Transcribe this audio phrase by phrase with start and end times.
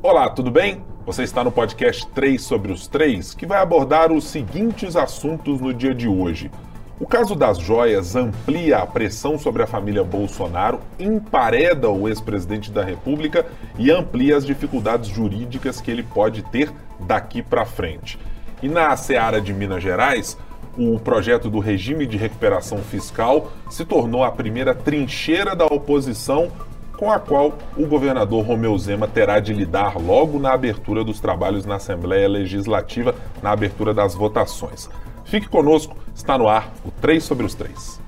[0.00, 0.80] Olá, tudo bem?
[1.04, 5.74] Você está no podcast 3 sobre os 3, que vai abordar os seguintes assuntos no
[5.74, 6.52] dia de hoje.
[7.00, 12.84] O caso das joias amplia a pressão sobre a família Bolsonaro, empareda o ex-presidente da
[12.84, 13.44] República
[13.76, 18.20] e amplia as dificuldades jurídicas que ele pode ter daqui para frente.
[18.62, 20.38] E na seara de Minas Gerais,
[20.76, 26.52] o projeto do regime de recuperação fiscal se tornou a primeira trincheira da oposição
[26.98, 31.64] com a qual o governador Romeu Zema terá de lidar logo na abertura dos trabalhos
[31.64, 34.90] na Assembleia Legislativa, na abertura das votações.
[35.24, 38.07] Fique conosco, está no ar o 3 sobre os 3.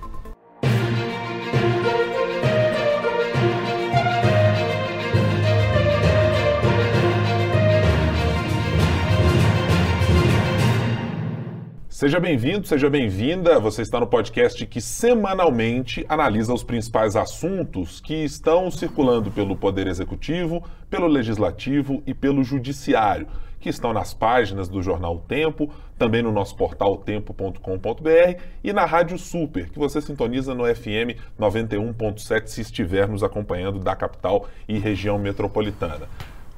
[12.01, 13.61] Seja bem-vindo, seja bem-vinda.
[13.61, 19.87] Você está no podcast que semanalmente analisa os principais assuntos que estão circulando pelo Poder
[19.87, 23.27] Executivo, pelo Legislativo e pelo Judiciário,
[23.61, 29.19] que estão nas páginas do jornal Tempo, também no nosso portal tempo.com.br e na Rádio
[29.19, 35.19] Super, que você sintoniza no FM 91.7 se estiver nos acompanhando da capital e região
[35.19, 36.09] metropolitana.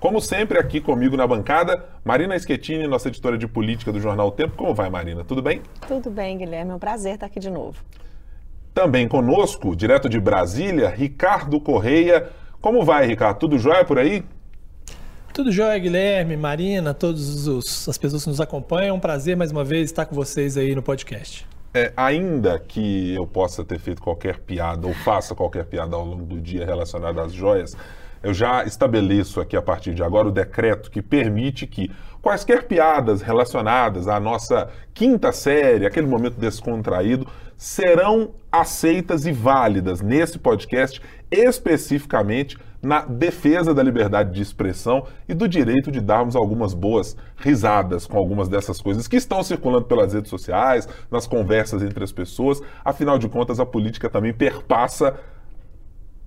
[0.03, 4.31] Como sempre, aqui comigo na bancada, Marina Schettini, nossa editora de política do Jornal o
[4.33, 4.57] Tempo.
[4.57, 5.23] Como vai, Marina?
[5.23, 5.63] Tudo bem?
[5.87, 6.73] Tudo bem, Guilherme.
[6.73, 7.79] É um prazer estar aqui de novo.
[8.75, 12.29] Também conosco, direto de Brasília, Ricardo Correia.
[12.61, 13.39] Como vai, Ricardo?
[13.39, 14.25] Tudo jóia por aí?
[15.33, 18.89] Tudo jóia, Guilherme, Marina, todas as pessoas que nos acompanham.
[18.89, 21.47] É um prazer mais uma vez estar com vocês aí no podcast.
[21.73, 26.25] É, ainda que eu possa ter feito qualquer piada ou faça qualquer piada ao longo
[26.25, 27.77] do dia relacionada às joias,
[28.23, 33.21] eu já estabeleço aqui a partir de agora o decreto que permite que quaisquer piadas
[33.21, 41.01] relacionadas à nossa quinta série, aquele momento descontraído, serão aceitas e válidas nesse podcast,
[41.31, 48.07] especificamente na defesa da liberdade de expressão e do direito de darmos algumas boas risadas
[48.07, 52.61] com algumas dessas coisas que estão circulando pelas redes sociais, nas conversas entre as pessoas.
[52.85, 55.15] Afinal de contas, a política também perpassa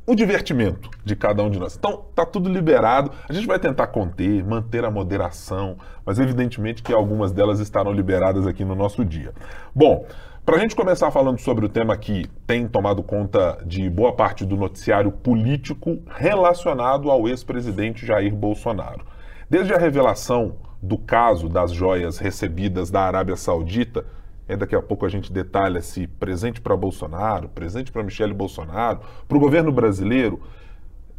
[0.08, 1.76] o divertimento de cada um de nós.
[1.76, 3.12] Então, tá tudo liberado.
[3.28, 8.46] A gente vai tentar conter, manter a moderação, mas evidentemente que algumas delas estarão liberadas
[8.46, 9.34] aqui no nosso dia.
[9.74, 10.06] Bom,
[10.46, 14.46] para a gente começar falando sobre o tema que tem tomado conta de boa parte
[14.46, 19.04] do noticiário político relacionado ao ex-presidente Jair Bolsonaro.
[19.50, 24.06] Desde a revelação do caso das joias recebidas da Arábia Saudita,
[24.48, 29.00] é, daqui a pouco a gente detalha se presente para Bolsonaro, presente para Michele Bolsonaro,
[29.28, 30.42] para o governo brasileiro,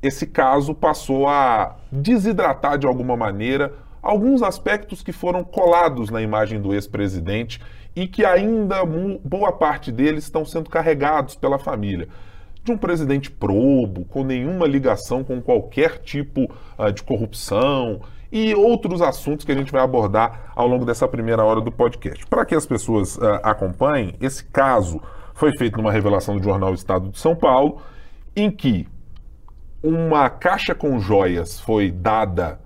[0.02, 6.60] esse caso passou a desidratar de alguma maneira alguns aspectos que foram colados na imagem
[6.60, 7.60] do ex-presidente
[7.94, 12.08] e que ainda boa parte deles estão sendo carregados pela família.
[12.62, 16.44] De um presidente probo, com nenhuma ligação com qualquer tipo
[16.78, 18.00] uh, de corrupção,
[18.30, 22.26] e outros assuntos que a gente vai abordar ao longo dessa primeira hora do podcast.
[22.26, 25.00] Para que as pessoas uh, acompanhem, esse caso
[25.34, 27.80] foi feito numa revelação do jornal Estado de São Paulo,
[28.34, 28.88] em que
[29.82, 32.58] uma caixa com joias foi dada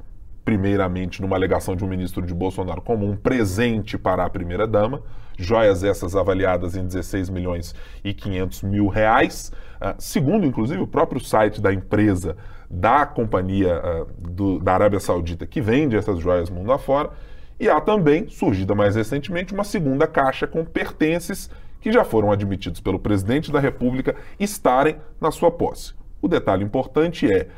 [0.44, 5.02] primeiramente numa alegação de um ministro de Bolsonaro como um presente para a primeira-dama,
[5.36, 7.74] joias essas avaliadas em 16 milhões
[8.04, 12.36] e 500 mil reais, uh, segundo inclusive o próprio site da empresa
[12.70, 17.10] da companhia uh, do, da Arábia Saudita que vende essas joias mundo afora.
[17.58, 22.80] E há também, surgida mais recentemente, uma segunda caixa com pertences que já foram admitidos
[22.80, 25.94] pelo presidente da República estarem na sua posse.
[26.22, 27.48] O detalhe importante é: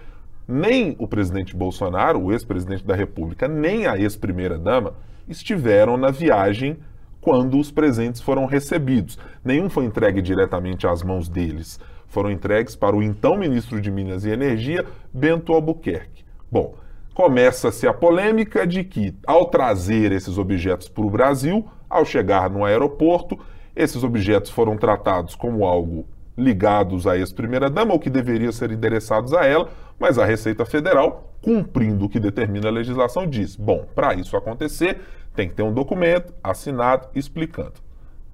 [0.53, 4.95] nem o presidente Bolsonaro, o ex-presidente da República, nem a ex-primeira-dama
[5.29, 6.79] estiveram na viagem
[7.21, 9.19] quando os presentes foram recebidos.
[9.45, 11.81] Nenhum foi entregue diretamente às mãos deles
[12.13, 16.27] foram entregues para o então ministro de Minas e Energia, Bento Albuquerque.
[16.51, 16.75] Bom,
[17.15, 22.67] começa-se a polêmica de que, ao trazer esses objetos para o Brasil, ao chegar no
[22.67, 23.39] aeroporto,
[23.75, 29.47] esses objetos foram tratados como algo ligados à ex-primeira-dama, ou que deveriam ser endereçados a
[29.47, 29.71] ela,
[30.03, 35.01] mas a Receita Federal, cumprindo o que determina a legislação, diz: bom, para isso acontecer,
[35.33, 37.75] tem que ter um documento assinado explicando.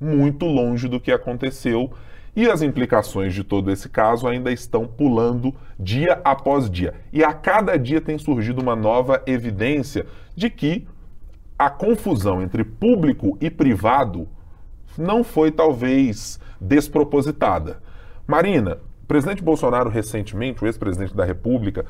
[0.00, 1.92] Muito longe do que aconteceu
[2.34, 6.94] e as implicações de todo esse caso ainda estão pulando dia após dia.
[7.12, 10.88] E a cada dia tem surgido uma nova evidência de que
[11.58, 14.26] a confusão entre público e privado
[14.96, 17.82] não foi talvez despropositada.
[18.26, 18.78] Marina,
[19.08, 21.86] presidente Bolsonaro recentemente, o ex-presidente da República,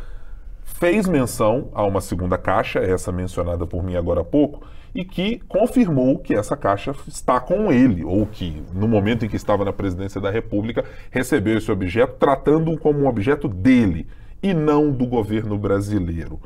[0.62, 5.40] fez menção a uma segunda caixa, essa mencionada por mim agora há pouco, e que
[5.48, 9.72] confirmou que essa caixa está com ele, ou que, no momento em que estava na
[9.72, 14.06] presidência da República, recebeu esse objeto, tratando-o como um objeto dele
[14.40, 16.40] e não do governo brasileiro.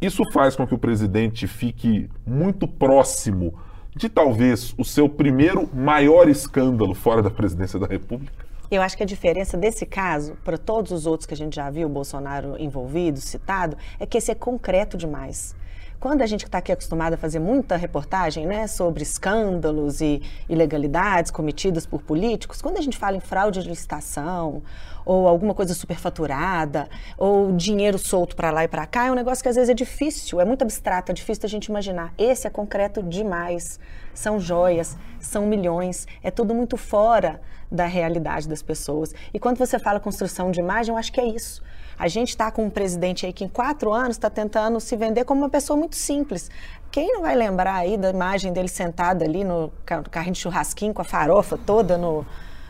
[0.00, 3.54] isso faz com que o presidente fique muito próximo
[3.96, 8.45] de talvez o seu primeiro maior escândalo fora da presidência da República?
[8.70, 11.70] Eu acho que a diferença desse caso para todos os outros que a gente já
[11.70, 15.54] viu, o Bolsonaro envolvido, citado, é que esse é concreto demais.
[15.98, 21.30] Quando a gente está aqui acostumado a fazer muita reportagem né, sobre escândalos e ilegalidades
[21.30, 24.62] cometidas por políticos, quando a gente fala em fraude de licitação
[25.06, 29.42] ou alguma coisa superfaturada, ou dinheiro solto para lá e para cá, é um negócio
[29.42, 32.12] que às vezes é difícil, é muito abstrato, é difícil da gente imaginar.
[32.18, 33.78] Esse é concreto demais.
[34.12, 37.40] São joias, são milhões, é tudo muito fora
[37.70, 39.14] da realidade das pessoas.
[39.32, 41.62] E quando você fala construção de imagem, eu acho que é isso.
[41.98, 45.24] A gente está com um presidente aí que em quatro anos está tentando se vender
[45.24, 46.50] como uma pessoa muito simples.
[46.90, 49.72] Quem não vai lembrar aí da imagem dele sentado ali no
[50.10, 52.26] carrinho de churrasquinho com a farofa toda no,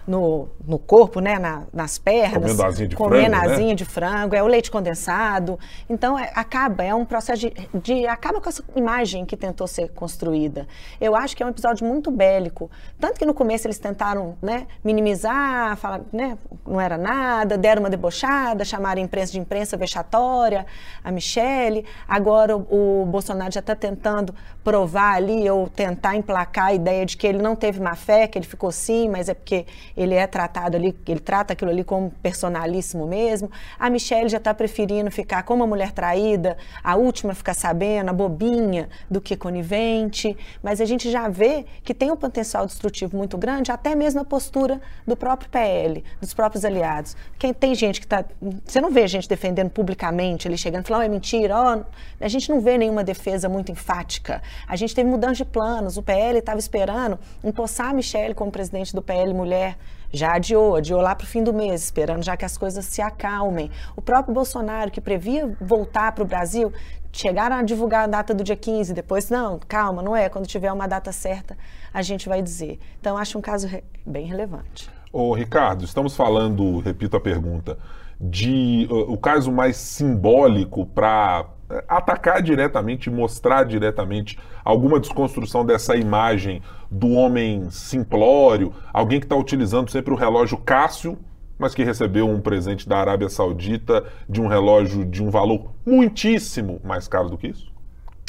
[0.06, 3.74] no, no corpo, né, na, nas pernas, comendo asinha de frango, né?
[3.74, 5.58] de frango, é o leite condensado.
[5.88, 9.88] Então, é, acaba, é um processo de, de, acaba com essa imagem que tentou ser
[9.90, 10.66] construída.
[11.00, 12.70] Eu acho que é um episódio muito bélico.
[13.00, 17.90] Tanto que no começo eles tentaram né, minimizar, falar, né, não era nada, deram uma
[17.90, 20.66] debochada, chamaram a imprensa de imprensa vexatória,
[21.02, 21.84] a Michelle.
[22.06, 27.16] Agora o, o Bolsonaro já está tentando provar ali, ou tentar emplacar a ideia de
[27.16, 29.64] que ele não teve má fé, que ele ficou sim, mas é porque
[29.96, 33.50] ele é tratado ali, ele trata aquilo ali como personalíssimo mesmo.
[33.78, 38.12] A Michelle já está preferindo ficar como uma mulher traída, a última ficar sabendo, a
[38.12, 40.36] bobinha, do que conivente.
[40.62, 44.24] Mas a gente já vê que tem um potencial destrutivo muito grande, até mesmo a
[44.24, 47.16] postura do próprio PL, dos próprios aliados.
[47.38, 48.24] Quem tem gente que está.
[48.64, 51.84] Você não vê gente defendendo publicamente, ele chegando e falando, oh, é mentira, oh,
[52.20, 54.42] a gente não vê nenhuma defesa muito enfática.
[54.66, 58.94] A gente teve mudança de planos, o PL estava esperando empossar a Michelle como presidente
[58.94, 59.78] do PL Mulher
[60.12, 63.02] já adiou, adiou lá para o fim do mês, esperando já que as coisas se
[63.02, 63.70] acalmem.
[63.94, 66.72] O próprio Bolsonaro, que previa voltar para o Brasil,
[67.12, 70.72] chegaram a divulgar a data do dia 15, depois, não, calma, não é, quando tiver
[70.72, 71.56] uma data certa,
[71.92, 72.78] a gente vai dizer.
[73.00, 74.90] Então, acho um caso re bem relevante.
[75.12, 77.78] Ô, Ricardo, estamos falando, repito a pergunta,
[78.20, 81.46] de uh, o caso mais simbólico para
[81.88, 89.90] atacar diretamente, mostrar diretamente alguma desconstrução dessa imagem do homem simplório, alguém que está utilizando
[89.90, 91.18] sempre o relógio Cássio,
[91.58, 96.80] mas que recebeu um presente da Arábia Saudita de um relógio de um valor muitíssimo
[96.84, 97.74] mais caro do que isso?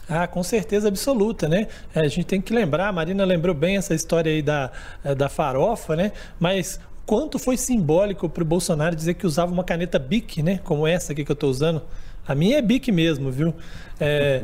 [0.09, 1.67] Ah, com certeza absoluta, né?
[1.93, 4.71] É, a gente tem que lembrar, a Marina lembrou bem essa história aí da,
[5.03, 6.13] é, da farofa, né?
[6.39, 10.59] Mas quanto foi simbólico para o Bolsonaro dizer que usava uma caneta Bic, né?
[10.63, 11.81] Como essa aqui que eu estou usando.
[12.27, 13.53] A minha é Bic mesmo, viu?
[13.99, 14.43] É,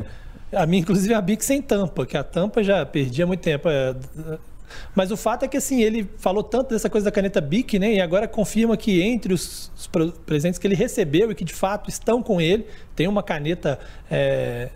[0.52, 3.40] a minha, inclusive, é a Bic sem tampa, que a tampa já perdi há muito
[3.40, 3.68] tempo.
[3.68, 3.94] É,
[4.94, 7.94] mas o fato é que assim, ele falou tanto dessa coisa da caneta Bic, né?
[7.94, 11.90] E agora confirma que entre os, os presentes que ele recebeu e que de fato
[11.90, 13.78] estão com ele, tem uma caneta
[14.10, 14.70] é,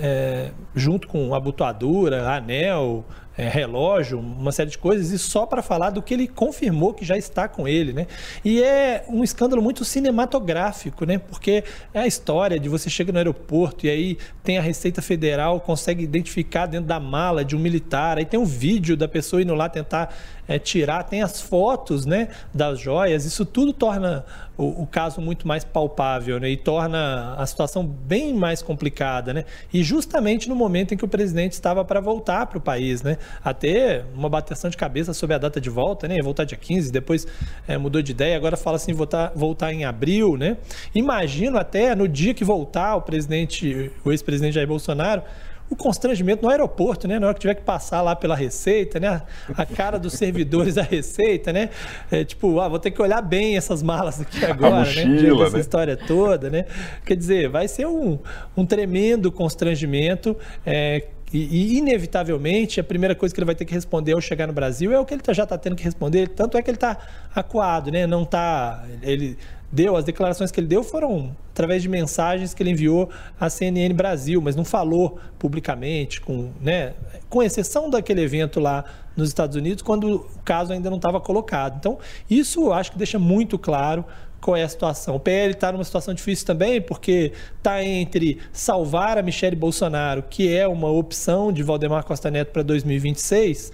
[0.00, 3.04] é, junto com abotoadura, anel,
[3.36, 7.04] é, relógio, uma série de coisas, e só para falar do que ele confirmou que
[7.04, 8.06] já está com ele, né?
[8.44, 11.18] E é um escândalo muito cinematográfico, né?
[11.18, 15.60] Porque é a história de você chega no aeroporto e aí tem a Receita Federal,
[15.60, 19.54] consegue identificar dentro da mala de um militar, aí tem um vídeo da pessoa indo
[19.54, 20.14] lá tentar
[20.46, 24.24] é, tirar, tem as fotos, né, das joias, isso tudo torna
[24.56, 29.44] o, o, caso muito mais palpável, né, e torna a situação bem mais complicada, né?
[29.72, 33.18] E justamente no momento em que o presidente estava para voltar para o país, né?
[33.42, 36.16] Até uma bateção de cabeça sobre a data de volta, né?
[36.16, 37.26] Ia voltar dia 15, depois
[37.66, 40.56] é, mudou de ideia, agora fala assim, voltar, voltar em abril, né?
[40.94, 45.22] Imagino até no dia que voltar o presidente, o ex-presidente Jair Bolsonaro,
[45.68, 47.18] o constrangimento no aeroporto, né?
[47.18, 49.22] Na hora que tiver que passar lá pela Receita, né?
[49.56, 51.70] A cara dos servidores da Receita, né?
[52.10, 55.44] É, tipo, ah, vou ter que olhar bem essas malas aqui agora, mochila, né?
[55.44, 55.60] Dessa né?
[55.60, 56.66] história toda, né?
[57.04, 58.18] Quer dizer, vai ser um,
[58.56, 60.36] um tremendo constrangimento.
[60.66, 64.46] É, e, e, inevitavelmente, a primeira coisa que ele vai ter que responder ao chegar
[64.46, 66.28] no Brasil é o que ele tá, já está tendo que responder.
[66.28, 66.96] Tanto é que ele está
[67.34, 68.06] acuado, né?
[68.06, 68.84] Não está.
[69.02, 69.36] Ele
[69.72, 73.92] deu, as declarações que ele deu foram através de mensagens que ele enviou à CNN
[73.92, 76.94] Brasil, mas não falou publicamente, com, né,
[77.28, 78.84] com exceção daquele evento lá
[79.16, 81.76] nos Estados Unidos, quando o caso ainda não estava colocado.
[81.78, 81.98] Então,
[82.30, 84.04] isso eu acho que deixa muito claro
[84.44, 85.16] qual é a situação.
[85.16, 90.54] O PL está numa situação difícil também, porque está entre salvar a Michele Bolsonaro, que
[90.54, 93.72] é uma opção de Valdemar Costa Neto para 2026,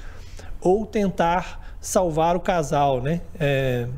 [0.61, 3.21] ou tentar salvar o casal, né?
[3.39, 3.89] É,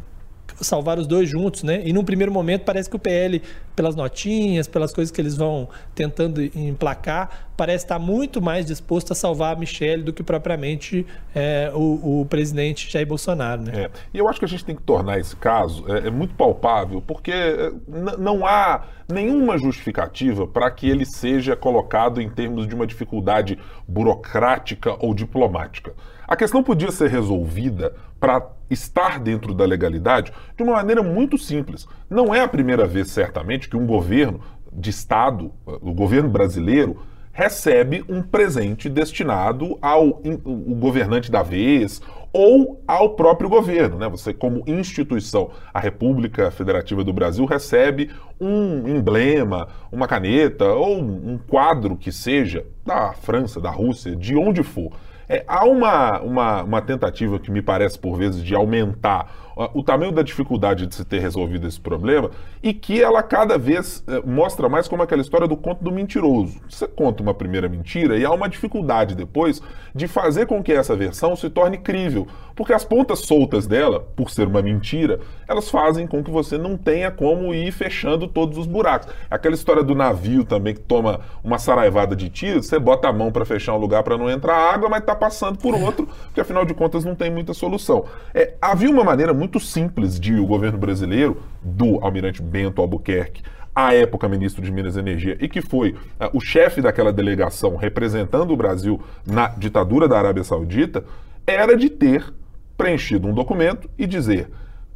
[0.62, 1.82] salvar os dois juntos, né?
[1.84, 3.42] E num primeiro momento parece que o PL
[3.74, 9.14] pelas notinhas, pelas coisas que eles vão tentando emplacar, parece estar muito mais disposto a
[9.14, 13.62] salvar a Michelle do que propriamente é, o, o, presidente Jair Bolsonaro.
[13.62, 13.84] Né?
[13.84, 13.90] É.
[14.12, 17.02] E eu acho que a gente tem que tornar esse caso é, é muito palpável,
[17.06, 17.72] porque é,
[18.18, 24.96] não há nenhuma justificativa para que ele seja colocado em termos de uma dificuldade burocrática
[24.98, 25.94] ou diplomática.
[26.26, 31.88] A questão podia ser resolvida para estar dentro da legalidade de uma maneira muito simples.
[32.08, 34.40] Não é a primeira vez, certamente, que um governo
[34.72, 37.02] de Estado, o governo brasileiro,
[37.32, 42.00] recebe um presente destinado ao o governante da vez
[42.32, 43.98] ou ao próprio governo.
[43.98, 44.08] Né?
[44.08, 48.08] Você, como instituição, a República Federativa do Brasil recebe
[48.40, 54.62] um emblema, uma caneta ou um quadro que seja da França, da Rússia, de onde
[54.62, 54.92] for.
[55.32, 60.12] É, há uma, uma, uma, tentativa que me parece, por vezes, de aumentar o tamanho
[60.12, 62.30] da dificuldade de se ter resolvido esse problema
[62.62, 66.60] e que ela cada vez é, mostra mais como aquela história do conto do mentiroso.
[66.68, 69.60] Você conta uma primeira mentira e há uma dificuldade depois
[69.94, 74.30] de fazer com que essa versão se torne crível, porque as pontas soltas dela, por
[74.30, 78.66] ser uma mentira, elas fazem com que você não tenha como ir fechando todos os
[78.66, 79.08] buracos.
[79.30, 83.30] Aquela história do navio também que toma uma saraivada de tiros, você bota a mão
[83.30, 86.64] para fechar um lugar para não entrar água, mas está passando por outro, porque afinal
[86.64, 88.04] de contas não tem muita solução.
[88.34, 93.42] É, havia uma maneira muito simples de o governo brasileiro, do almirante Bento Albuquerque,
[93.74, 97.74] à época ministro de Minas e Energia, e que foi uh, o chefe daquela delegação
[97.74, 101.04] representando o Brasil na ditadura da Arábia Saudita,
[101.44, 102.32] era de ter
[102.78, 104.48] preenchido um documento e dizer: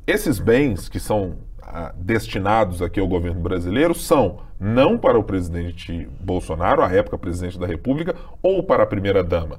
[0.06, 1.30] esses bens que são
[1.62, 7.58] uh, destinados aqui ao governo brasileiro são não para o presidente Bolsonaro, à época presidente
[7.58, 9.58] da República, ou para a primeira-dama.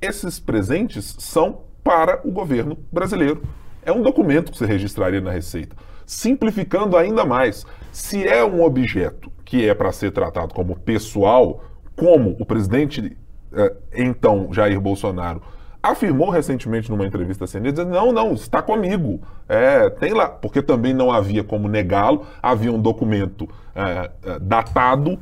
[0.00, 3.42] Esses presentes são para o governo brasileiro,
[3.84, 5.76] é um documento que você registraria na Receita.
[6.06, 11.62] Simplificando ainda mais, se é um objeto que é para ser tratado como pessoal,
[11.96, 13.16] como o presidente,
[13.52, 15.42] eh, então Jair Bolsonaro,
[15.82, 20.62] afirmou recentemente numa entrevista à CNN, dizendo, não, não, está comigo, é, tem lá, porque
[20.62, 24.10] também não havia como negá-lo, havia um documento é,
[24.40, 25.18] datado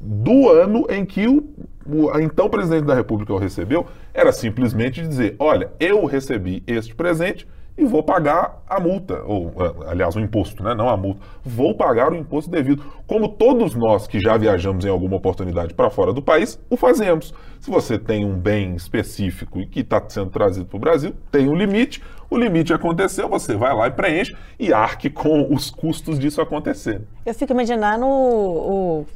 [0.00, 1.44] do ano em que o,
[1.86, 7.46] o então presidente da República o recebeu, era simplesmente dizer, olha, eu recebi este presente,
[7.78, 9.52] e vou pagar a multa, ou
[9.86, 10.74] aliás, o imposto, né?
[10.74, 11.20] não a multa.
[11.44, 12.82] Vou pagar o imposto devido.
[13.06, 17.34] Como todos nós que já viajamos em alguma oportunidade para fora do país, o fazemos.
[17.60, 21.48] Se você tem um bem específico e que está sendo trazido para o Brasil, tem
[21.48, 22.02] um limite.
[22.30, 27.02] O limite aconteceu, você vai lá e preenche e arque com os custos disso acontecer.
[27.26, 29.06] Eu fico imaginando o, o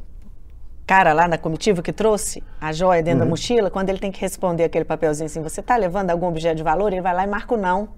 [0.86, 3.24] cara lá na comitiva que trouxe a joia dentro uhum.
[3.26, 6.56] da mochila, quando ele tem que responder aquele papelzinho assim, você está levando algum objeto
[6.56, 6.92] de valor?
[6.92, 7.88] Ele vai lá e marca o não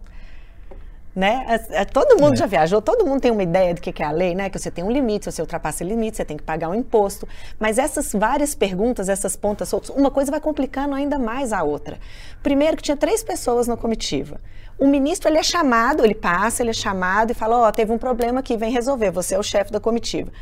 [1.14, 1.44] né?
[1.48, 2.36] É, é, todo mundo é.
[2.36, 4.48] já viajou, todo mundo tem uma ideia do que, que é a lei, né?
[4.48, 6.74] Que você tem um limite, se você ultrapassa o limite, você tem que pagar um
[6.74, 7.28] imposto.
[7.58, 11.98] Mas essas várias perguntas, essas pontas soltas, uma coisa vai complicando ainda mais a outra.
[12.42, 14.40] Primeiro que tinha três pessoas na comitiva.
[14.78, 17.92] O ministro ele é chamado, ele passa, ele é chamado e fala: Ó, oh, teve
[17.92, 20.32] um problema aqui, vem resolver, você é o chefe da comitiva.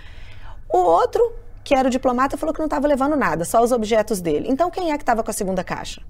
[0.73, 1.35] O outro,
[1.65, 4.47] que era o diplomata, falou que não estava levando nada, só os objetos dele.
[4.49, 6.01] Então quem é que estava com a segunda caixa?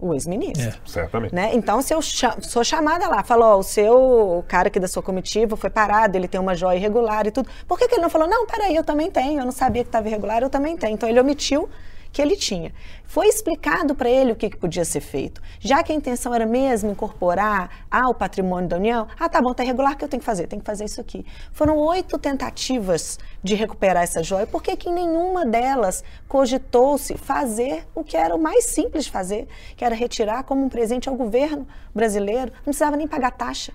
[0.00, 0.68] O ex-ministro.
[0.68, 1.34] É, certamente.
[1.34, 1.50] Né?
[1.54, 5.56] Então, se eu sou chamada lá, falo, ó, o seu cara aqui da sua comitiva
[5.56, 7.48] foi parado, ele tem uma joia irregular e tudo.
[7.68, 9.88] Por que, que ele não falou, não, peraí, eu também tenho, eu não sabia que
[9.88, 10.94] estava irregular, eu também tenho.
[10.94, 11.68] Então, ele omitiu
[12.12, 12.72] que ele tinha.
[13.04, 15.40] Foi explicado para ele o que, que, podia ser feito.
[15.58, 19.64] Já que a intenção era mesmo incorporar ao patrimônio da União, ah, tá bom, tá
[19.64, 20.46] irregular, o que eu tenho que fazer?
[20.46, 21.26] Tem que fazer isso aqui.
[21.52, 28.04] Foram oito tentativas de recuperar essa joia, porque que em nenhuma delas cogitou-se fazer o
[28.04, 31.66] que era o mais simples de fazer, que era retirar como um presente ao governo
[31.94, 32.52] brasileiro.
[32.58, 33.72] Não precisava nem pagar taxa.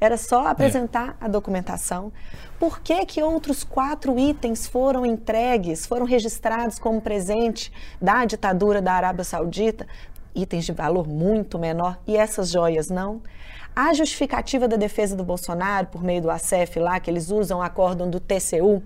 [0.00, 1.24] Era só apresentar é.
[1.26, 2.12] a documentação.
[2.58, 8.92] Por que, que outros quatro itens foram entregues, foram registrados como presente da ditadura da
[8.92, 9.86] Arábia Saudita?
[10.34, 13.20] Itens de valor muito menor e essas joias não?
[13.74, 17.62] A justificativa da defesa do Bolsonaro, por meio do ACF lá, que eles usam o
[17.62, 18.82] acórdão do TCU,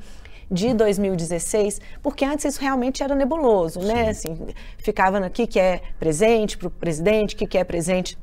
[0.51, 4.11] de 2016, porque antes isso realmente era nebuloso, né?
[4.11, 4.37] Assim,
[4.79, 8.19] ficava aqui que é presente para o presidente, que é presente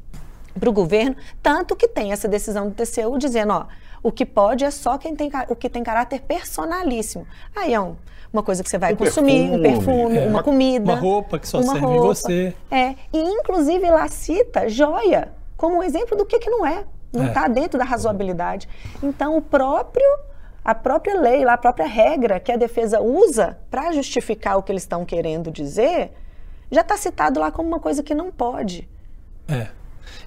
[0.59, 3.65] para o governo, tanto que tem essa decisão do TCU dizendo, ó,
[4.03, 7.27] o que pode é só quem tem o que tem caráter personalíssimo.
[7.55, 7.95] Aí é um,
[8.33, 11.37] uma coisa que você vai um consumir, perfume, um perfume, é, uma comida, uma roupa
[11.37, 12.55] que só serve roupa, em você.
[12.69, 17.27] É, e inclusive lá cita joia como um exemplo do que que não é, não
[17.27, 17.49] está é.
[17.49, 18.67] dentro da razoabilidade.
[19.03, 20.05] Então o próprio
[20.63, 24.83] a própria lei, a própria regra que a defesa usa para justificar o que eles
[24.83, 26.11] estão querendo dizer,
[26.71, 28.87] já está citado lá como uma coisa que não pode.
[29.47, 29.67] É.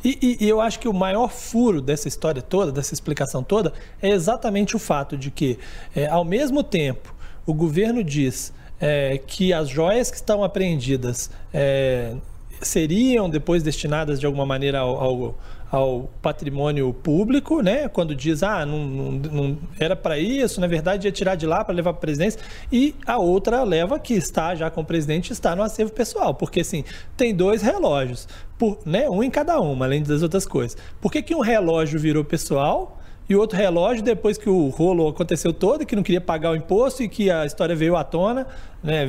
[0.04, 3.72] E, e, e, eu acho que o maior furo dessa história toda, dessa explicação toda,
[4.00, 5.58] é exatamente o fato de que,
[5.94, 7.14] é, ao mesmo tempo,
[7.46, 12.14] o governo diz é, que as joias que estão apreendidas é,
[12.60, 15.38] seriam depois destinadas de alguma maneira ao, ao
[15.74, 17.88] ao patrimônio público, né?
[17.88, 21.64] Quando diz, ah, não, não, não era para isso, na verdade ia tirar de lá
[21.64, 22.40] para levar para a presidência,
[22.70, 26.60] e a outra leva que está já com o presidente está no acervo pessoal, porque
[26.60, 26.84] assim,
[27.16, 29.08] tem dois relógios, por, né?
[29.10, 30.76] um em cada uma, além das outras coisas.
[31.00, 33.00] Por que, que um relógio virou pessoal?
[33.26, 37.02] E outro relógio, depois que o rolo aconteceu todo, que não queria pagar o imposto
[37.02, 38.46] e que a história veio à tona,
[38.82, 39.08] né,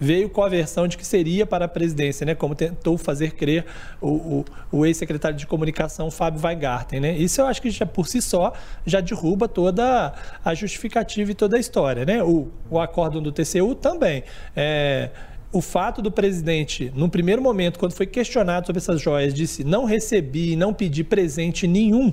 [0.00, 3.66] veio com a versão de que seria para a presidência, né, como tentou fazer crer
[4.00, 7.00] o, o, o ex-secretário de comunicação Fábio Weingarten.
[7.00, 7.12] Né?
[7.18, 8.54] Isso eu acho que já por si só
[8.86, 12.06] já derruba toda a justificativa e toda a história.
[12.06, 12.22] Né?
[12.22, 14.24] O, o acórdão do TCU também.
[14.56, 15.10] É,
[15.52, 19.84] o fato do presidente, num primeiro momento, quando foi questionado sobre essas joias, disse não
[19.84, 22.12] recebi, não pedi presente nenhum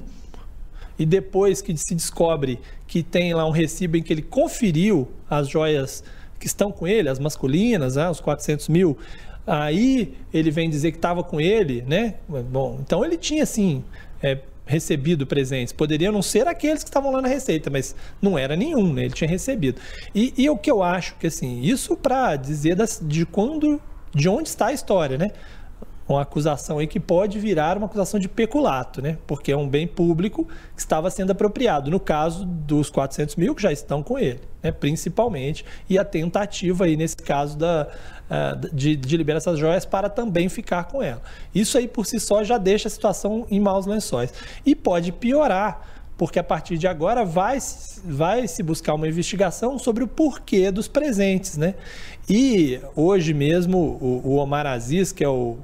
[1.01, 5.49] e depois que se descobre que tem lá um recibo em que ele conferiu as
[5.49, 6.03] joias
[6.39, 8.95] que estão com ele, as masculinas, né, os 400 mil,
[9.47, 12.17] aí ele vem dizer que estava com ele, né?
[12.51, 13.83] Bom, então ele tinha sim
[14.21, 15.73] é, recebido presentes.
[15.73, 19.05] Poderiam não ser aqueles que estavam lá na receita, mas não era nenhum, né?
[19.05, 19.81] Ele tinha recebido.
[20.13, 23.81] E, e o que eu acho que assim, isso para dizer das, de quando,
[24.13, 25.31] de onde está a história, né?
[26.13, 29.17] Uma acusação aí que pode virar uma acusação de peculato, né?
[29.25, 31.89] Porque é um bem público que estava sendo apropriado.
[31.89, 34.71] No caso dos 400 mil que já estão com ele, né?
[34.71, 37.87] principalmente, e a tentativa aí nesse caso da,
[38.29, 41.21] uh, de, de liberar essas joias para também ficar com ela.
[41.53, 44.33] Isso aí por si só já deixa a situação em maus lençóis.
[44.65, 45.81] E pode piorar,
[46.17, 47.57] porque a partir de agora vai,
[48.03, 51.75] vai se buscar uma investigação sobre o porquê dos presentes, né?
[52.29, 55.57] E hoje mesmo o, o Omar Aziz, que é o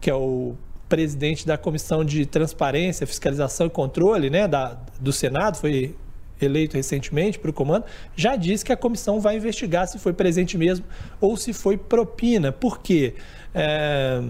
[0.00, 0.54] que é o
[0.88, 5.94] presidente da Comissão de Transparência, Fiscalização e Controle né, da, do Senado, foi
[6.40, 7.84] eleito recentemente para o comando,
[8.16, 10.84] já disse que a comissão vai investigar se foi presente mesmo
[11.20, 12.52] ou se foi propina.
[12.52, 13.14] Por quê?
[13.54, 14.22] É,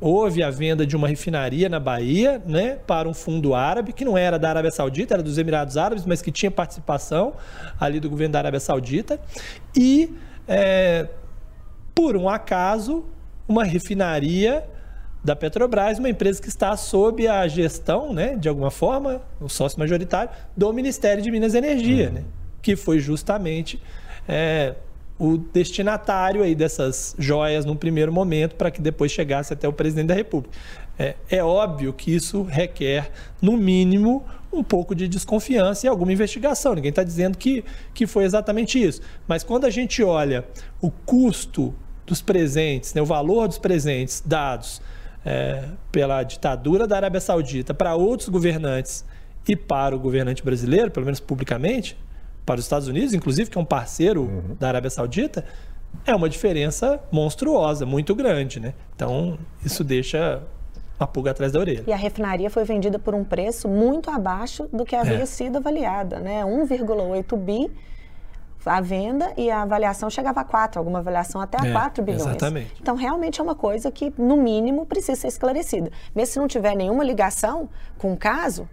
[0.00, 4.18] houve a venda de uma refinaria na Bahia né, para um fundo árabe, que não
[4.18, 7.34] era da Arábia Saudita, era dos Emirados Árabes, mas que tinha participação
[7.78, 9.20] ali do governo da Arábia Saudita.
[9.76, 10.12] E,
[10.48, 11.08] é,
[11.94, 13.04] por um acaso,
[13.46, 14.68] uma refinaria
[15.24, 19.78] da Petrobras, uma empresa que está sob a gestão, né, de alguma forma, o sócio
[19.78, 22.14] majoritário, do Ministério de Minas e Energia, uhum.
[22.14, 22.24] né,
[22.60, 23.80] que foi justamente
[24.28, 24.74] é,
[25.18, 30.08] o destinatário aí dessas joias no primeiro momento para que depois chegasse até o presidente
[30.08, 30.56] da República.
[30.98, 36.74] É, é óbvio que isso requer, no mínimo, um pouco de desconfiança e alguma investigação.
[36.74, 39.00] Ninguém está dizendo que, que foi exatamente isso.
[39.26, 40.44] Mas quando a gente olha
[40.80, 44.82] o custo dos presentes, né, o valor dos presentes dados
[45.24, 49.04] é, pela ditadura da Arábia Saudita para outros governantes
[49.48, 51.96] e para o governante brasileiro, pelo menos publicamente,
[52.44, 54.56] para os Estados Unidos, inclusive, que é um parceiro uhum.
[54.58, 55.44] da Arábia Saudita,
[56.06, 58.58] é uma diferença monstruosa, muito grande.
[58.58, 58.74] Né?
[58.94, 60.42] Então, isso deixa
[60.98, 61.84] uma pulga atrás da orelha.
[61.86, 65.26] E a refinaria foi vendida por um preço muito abaixo do que havia é.
[65.26, 66.42] sido avaliada, né?
[66.44, 67.70] 1,8 bi
[68.64, 72.22] a venda e a avaliação chegava a 4, alguma avaliação até a é, 4 bilhões.
[72.22, 72.74] Exatamente.
[72.80, 75.90] Então, realmente é uma coisa que, no mínimo, precisa ser esclarecida.
[76.14, 78.68] Mesmo se não tiver nenhuma ligação com o caso,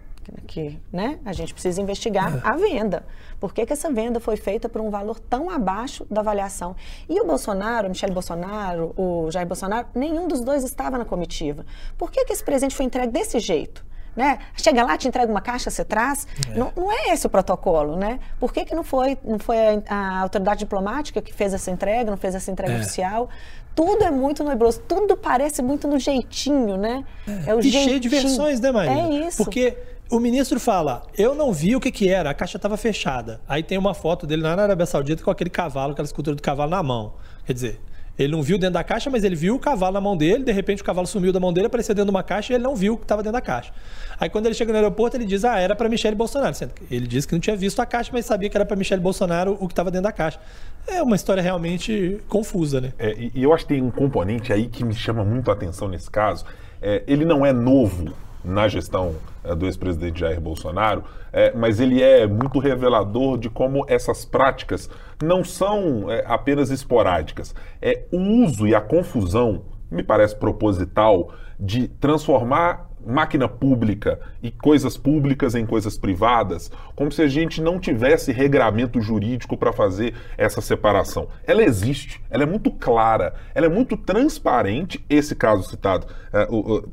[0.46, 2.40] que né, a gente precisa investigar é.
[2.44, 3.04] a venda.
[3.38, 6.76] Por que, que essa venda foi feita por um valor tão abaixo da avaliação?
[7.08, 11.64] E o Bolsonaro, o Michele Bolsonaro, o Jair Bolsonaro, nenhum dos dois estava na comitiva.
[11.96, 13.84] Por que, que esse presente foi entregue desse jeito?
[14.14, 14.38] Né?
[14.56, 16.26] Chega lá, te entrega uma caixa, você traz.
[16.50, 16.58] É.
[16.58, 18.18] Não, não, é esse o protocolo, né?
[18.38, 22.10] Por que, que não foi, não foi a, a autoridade diplomática que fez essa entrega,
[22.10, 22.76] não fez essa entrega é.
[22.76, 23.28] oficial?
[23.74, 27.04] Tudo é muito nebuloso, tudo parece muito no jeitinho, né?
[27.26, 27.84] É, é o e jeitinho.
[27.84, 28.92] cheio de versões, né, Maria?
[28.92, 29.42] É isso.
[29.42, 29.76] Porque
[30.10, 33.40] o ministro fala, eu não vi o que, que era, a caixa estava fechada.
[33.48, 36.42] Aí tem uma foto dele lá na Arábia Saudita com aquele cavalo, aquela escultura do
[36.42, 37.14] cavalo na mão.
[37.46, 37.80] Quer dizer,
[38.18, 40.52] ele não viu dentro da caixa, mas ele viu o cavalo na mão dele, de
[40.52, 42.76] repente o cavalo sumiu da mão dele, apareceu dentro de uma caixa e ele não
[42.76, 43.72] viu o que estava dentro da caixa.
[44.18, 46.54] Aí quando ele chega no aeroporto, ele diz: "Ah, era para Michele Bolsonaro".
[46.90, 49.56] Ele disse que não tinha visto a caixa, mas sabia que era para Michele Bolsonaro
[49.60, 50.38] o que estava dentro da caixa.
[50.86, 52.92] É uma história realmente confusa, né?
[52.98, 55.88] É, e eu acho que tem um componente aí que me chama muito a atenção
[55.88, 56.44] nesse caso.
[56.82, 58.12] É, ele não é novo
[58.44, 63.84] na gestão é, do ex-presidente Jair Bolsonaro, é, mas ele é muito revelador de como
[63.88, 64.90] essas práticas
[65.22, 67.54] não são é, apenas esporádicas.
[67.80, 74.96] É o uso e a confusão, me parece proposital, de transformar máquina pública e coisas
[74.96, 80.60] públicas em coisas privadas, como se a gente não tivesse regramento jurídico para fazer essa
[80.60, 81.28] separação.
[81.46, 85.02] Ela existe, ela é muito clara, ela é muito transparente.
[85.08, 86.06] Esse caso citado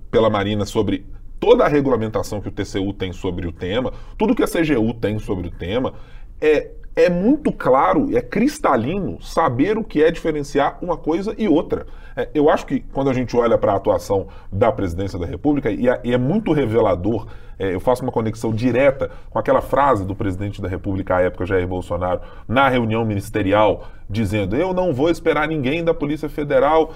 [0.09, 1.05] pela Marina sobre
[1.39, 5.19] toda a regulamentação que o TCU tem sobre o tema, tudo que a CGU tem
[5.19, 5.93] sobre o tema,
[6.41, 11.85] é, é muito claro, é cristalino saber o que é diferenciar uma coisa e outra.
[12.15, 15.69] É, eu acho que quando a gente olha para a atuação da presidência da República,
[15.69, 17.27] e é, e é muito revelador,
[17.59, 21.45] é, eu faço uma conexão direta com aquela frase do presidente da República à época,
[21.45, 26.93] Jair Bolsonaro, na reunião ministerial, dizendo: Eu não vou esperar ninguém da Polícia Federal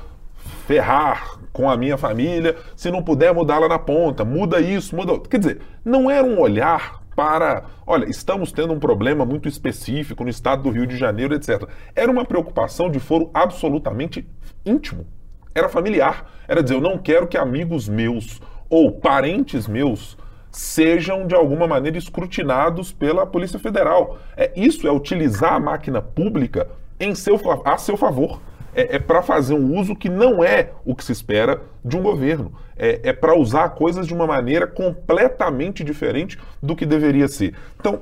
[0.66, 5.20] ferrar com a minha família, se não puder mudá-la na ponta, muda isso, muda.
[5.20, 10.30] Quer dizer, não era um olhar para, olha, estamos tendo um problema muito específico no
[10.30, 11.68] estado do Rio de Janeiro, etc.
[11.96, 14.28] Era uma preocupação de foro absolutamente
[14.66, 15.06] íntimo.
[15.54, 16.32] Era familiar.
[16.48, 20.18] Era dizer, eu não quero que amigos meus ou parentes meus
[20.50, 24.18] sejam de alguma maneira escrutinados pela Polícia Federal.
[24.36, 26.68] É, isso é utilizar a máquina pública
[27.00, 28.42] em seu, a seu favor
[28.76, 32.02] é, é para fazer um uso que não é o que se espera de um
[32.02, 32.54] governo.
[32.78, 37.54] É, é para usar coisas de uma maneira completamente diferente do que deveria ser.
[37.80, 38.02] Então,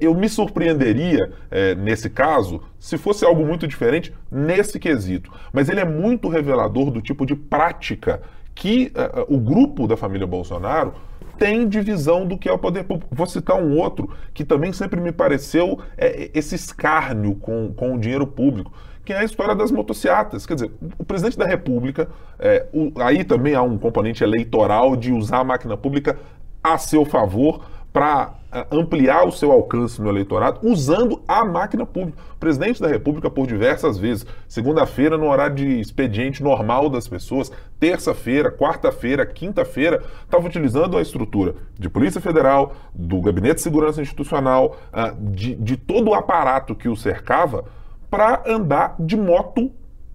[0.00, 5.30] eu me surpreenderia, é, nesse caso, se fosse algo muito diferente nesse quesito.
[5.52, 8.20] Mas ele é muito revelador do tipo de prática
[8.54, 10.92] que é, é, o grupo da família Bolsonaro
[11.38, 13.14] tem divisão do que é o poder público.
[13.14, 17.98] Vou citar um outro que também sempre me pareceu é, esse escárnio com, com o
[17.98, 20.46] dinheiro público que é a história das motocicletas.
[20.46, 25.10] Quer dizer, o presidente da República, é, o, aí também há um componente eleitoral de
[25.10, 26.18] usar a máquina pública
[26.62, 32.18] a seu favor para é, ampliar o seu alcance no eleitorado usando a máquina pública.
[32.34, 37.50] O presidente da República, por diversas vezes, segunda-feira, no horário de expediente normal das pessoas,
[37.78, 44.76] terça-feira, quarta-feira, quinta-feira, estava utilizando a estrutura de Polícia Federal, do Gabinete de Segurança Institucional,
[44.92, 47.64] ah, de, de todo o aparato que o cercava
[48.10, 49.70] para andar de moto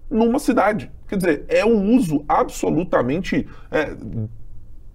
[0.10, 0.92] numa cidade.
[1.08, 3.96] Quer dizer, é um uso absolutamente é,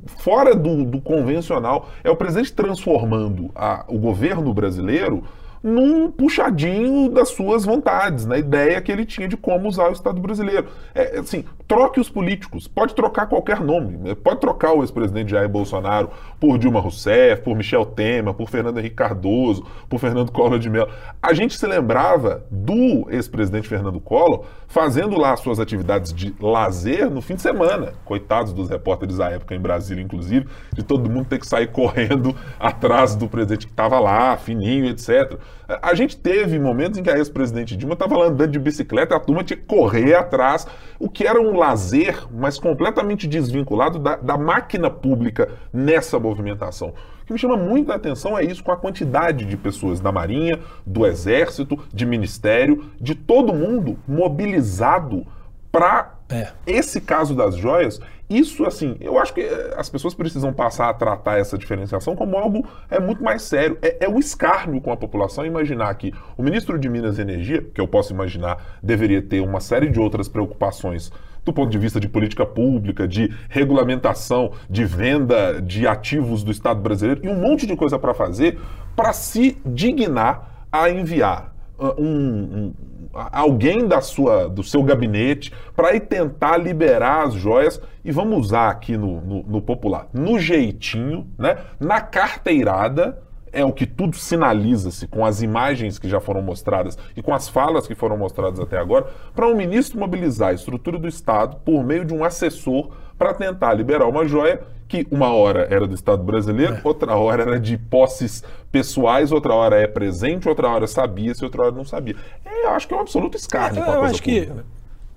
[0.06, 1.88] fora do, do, convencional.
[2.02, 5.22] É o presidente transformando a, o governo brasileiro
[5.62, 10.20] num puxadinho das suas vontades, na ideia que ele tinha de como usar o Estado
[10.20, 10.66] brasileiro.
[10.94, 14.14] É, assim, troque os políticos, pode trocar qualquer nome, né?
[14.14, 18.96] pode trocar o ex-presidente Jair Bolsonaro por Dilma Rousseff, por Michel Temer, por Fernando Henrique
[18.96, 20.88] Cardoso, por Fernando Collor de Mello.
[21.22, 27.20] A gente se lembrava do ex-presidente Fernando Collor fazendo lá suas atividades de lazer no
[27.20, 27.92] fim de semana.
[28.04, 32.34] Coitados dos repórteres da época em Brasília, inclusive, de todo mundo ter que sair correndo
[32.58, 35.38] atrás do presidente que estava lá, fininho, etc.
[35.82, 39.20] A gente teve momentos em que a ex-presidente Dilma estava lá andando de bicicleta, a
[39.20, 40.66] turma tinha que correr atrás,
[40.98, 46.92] o que era um lazer, mas completamente desvinculado da, da máquina pública nessa movimentação.
[47.22, 50.58] O que me chama muita atenção é isso com a quantidade de pessoas da Marinha,
[50.84, 55.24] do Exército, de Ministério, de todo mundo mobilizado
[55.70, 56.48] para é.
[56.66, 60.94] esse caso das joias isso, assim, eu acho que eh, as pessoas precisam passar a
[60.94, 63.76] tratar essa diferenciação como algo é muito mais sério.
[63.82, 67.60] É, é o escárnio com a população imaginar que o ministro de Minas e Energia,
[67.74, 71.10] que eu posso imaginar, deveria ter uma série de outras preocupações
[71.44, 76.80] do ponto de vista de política pública, de regulamentação, de venda de ativos do Estado
[76.80, 78.60] brasileiro e um monte de coisa para fazer
[78.94, 82.74] para se dignar a enviar uh, um, um
[83.12, 88.70] alguém da sua, do seu gabinete para ir tentar liberar as joias e vamos usar
[88.70, 91.58] aqui no, no, no, popular, no jeitinho, né?
[91.78, 97.22] na carteirada, é o que tudo sinaliza-se com as imagens que já foram mostradas e
[97.22, 101.08] com as falas que foram mostradas até agora, para um ministro mobilizar a estrutura do
[101.08, 105.86] Estado por meio de um assessor para tentar liberar uma joia que uma hora era
[105.86, 106.80] do Estado brasileiro, é.
[106.82, 111.72] outra hora era de posses pessoais, outra hora é presente, outra hora sabia-se, outra hora
[111.72, 112.16] não sabia.
[112.44, 113.82] É, eu acho que é um absoluto escárnio.
[113.82, 114.62] É, eu acho pública, que né?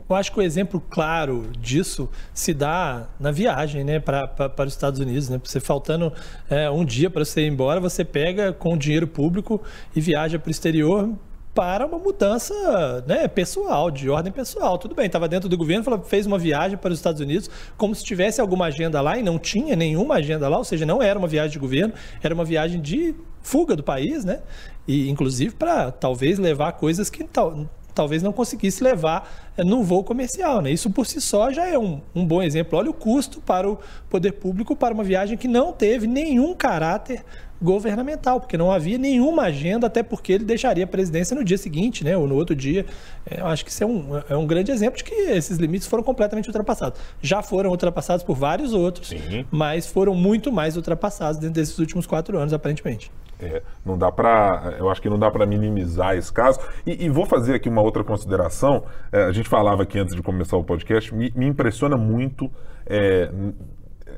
[0.08, 5.00] eu acho que o exemplo claro disso se dá na viagem né, para os Estados
[5.00, 5.28] Unidos.
[5.28, 5.42] Né?
[5.44, 6.14] Você faltando
[6.48, 9.60] é, um dia para você ir embora, você pega com dinheiro público
[9.96, 11.10] e viaja para o exterior
[11.54, 14.78] para uma mudança né, pessoal, de ordem pessoal.
[14.78, 18.04] Tudo bem, estava dentro do governo, fez uma viagem para os Estados Unidos, como se
[18.04, 21.28] tivesse alguma agenda lá e não tinha nenhuma agenda lá, ou seja, não era uma
[21.28, 24.42] viagem de governo, era uma viagem de fuga do país, né?
[24.88, 30.04] E inclusive para talvez levar coisas que tal, talvez não conseguisse levar é, no voo
[30.04, 30.62] comercial.
[30.62, 30.72] Né?
[30.72, 32.78] Isso por si só já é um, um bom exemplo.
[32.78, 37.24] Olha o custo para o poder público para uma viagem que não teve nenhum caráter
[37.64, 42.04] governamental, porque não havia nenhuma agenda, até porque ele deixaria a presidência no dia seguinte,
[42.04, 42.86] né, ou no outro dia.
[43.26, 45.88] É, eu acho que isso é um, é um grande exemplo de que esses limites
[45.88, 47.00] foram completamente ultrapassados.
[47.22, 49.46] Já foram ultrapassados por vários outros, Sim.
[49.50, 53.12] mas foram muito mais ultrapassados dentro desses últimos quatro anos, aparentemente.
[53.40, 56.60] É, não dá para, eu acho que não dá para minimizar esse caso.
[56.86, 58.84] E, e, vou fazer aqui uma outra consideração.
[59.12, 61.14] É, a gente falava aqui antes de começar o podcast.
[61.14, 62.50] Me, me impressiona muito
[62.86, 63.30] é,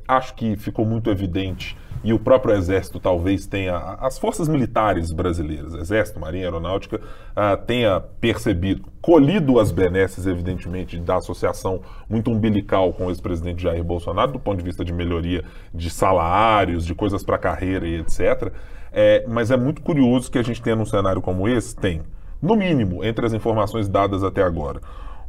[0.07, 5.73] acho que ficou muito evidente e o próprio Exército talvez tenha, as forças militares brasileiras,
[5.73, 13.07] Exército, Marinha, Aeronáutica, uh, tenha percebido, colhido as benesses, evidentemente, da associação muito umbilical com
[13.07, 17.39] o ex-presidente Jair Bolsonaro, do ponto de vista de melhoria de salários, de coisas para
[17.39, 18.53] carreira e etc.
[18.93, 22.03] É, mas é muito curioso que a gente tenha num cenário como esse, tem,
[22.39, 24.79] no mínimo, entre as informações dadas até agora,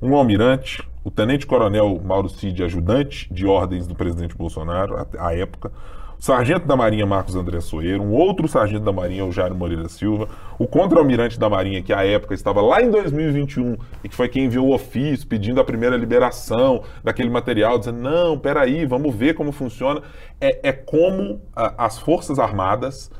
[0.02, 5.72] um almirante, o tenente-coronel Mauro Cid, ajudante de ordens do presidente Bolsonaro, à época,
[6.18, 10.28] sargento da Marinha Marcos André Soeiro, um outro sargento da Marinha, o Jairo Moreira Silva,
[10.58, 14.44] o contra-almirante da Marinha, que à época estava lá em 2021 e que foi quem
[14.44, 19.52] enviou o ofício pedindo a primeira liberação daquele material, dizendo: não, peraí, vamos ver como
[19.52, 20.02] funciona.
[20.40, 23.10] É, é como a, as Forças Armadas,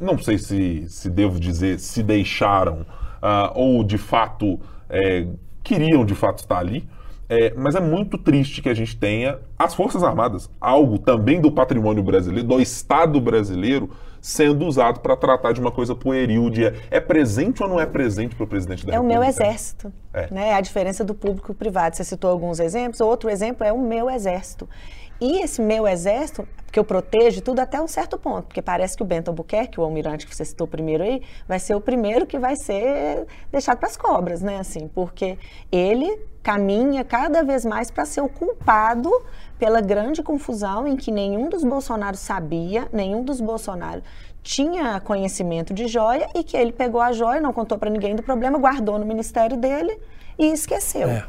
[0.00, 2.86] não sei se, se devo dizer, se deixaram
[3.22, 5.26] uh, ou de fato é,
[5.62, 6.88] queriam de fato estar ali.
[7.28, 11.50] É, mas é muito triste que a gente tenha as Forças Armadas, algo também do
[11.50, 17.00] patrimônio brasileiro, do Estado brasileiro, sendo usado para tratar de uma coisa pueril de é
[17.00, 19.14] presente ou não é presente para o presidente da é República?
[19.14, 19.92] É o meu exército.
[20.12, 20.28] É.
[20.32, 20.52] Né?
[20.52, 21.96] A diferença do público e privado.
[21.96, 23.00] Você citou alguns exemplos.
[23.00, 24.68] Outro exemplo é o meu exército.
[25.20, 29.02] E esse meu exército, que eu protejo tudo até um certo ponto, porque parece que
[29.02, 32.38] o Bento Albuquerque, o almirante que você citou primeiro aí, vai ser o primeiro que
[32.38, 34.58] vai ser deixado para as cobras, né?
[34.58, 35.38] Assim, porque
[35.72, 39.10] ele caminha cada vez mais para ser o culpado
[39.58, 44.04] pela grande confusão em que nenhum dos Bolsonaros sabia, nenhum dos Bolsonaros
[44.44, 48.22] tinha conhecimento de joia e que ele pegou a joia, não contou para ninguém do
[48.22, 49.98] problema, guardou no ministério dele
[50.38, 51.08] e esqueceu.
[51.08, 51.26] É.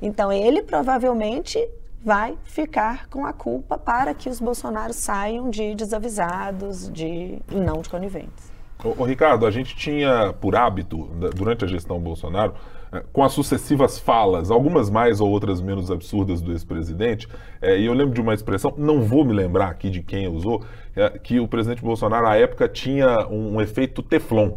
[0.00, 1.58] Então ele provavelmente
[2.02, 7.90] vai ficar com a culpa para que os bolsonaros saiam de desavisados, de não de
[7.90, 8.50] coniventes.
[8.82, 12.54] Ô, ô, Ricardo, a gente tinha por hábito, durante a gestão Bolsonaro,
[13.12, 17.28] com as sucessivas falas, algumas mais ou outras menos absurdas do ex-presidente,
[17.60, 20.62] é, e eu lembro de uma expressão, não vou me lembrar aqui de quem usou,
[20.94, 24.52] é, que o presidente Bolsonaro, à época, tinha um, um efeito teflon.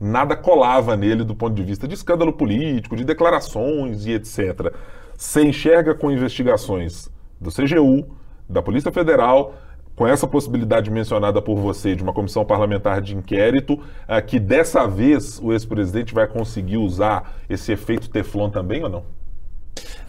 [0.00, 4.74] Nada colava nele do ponto de vista de escândalo político, de declarações e etc
[5.16, 8.06] se enxerga com investigações do CGU,
[8.48, 9.54] da Polícia Federal,
[9.94, 14.86] com essa possibilidade mencionada por você de uma comissão parlamentar de inquérito, uh, que dessa
[14.86, 19.04] vez o ex-presidente vai conseguir usar esse efeito Teflon também ou não?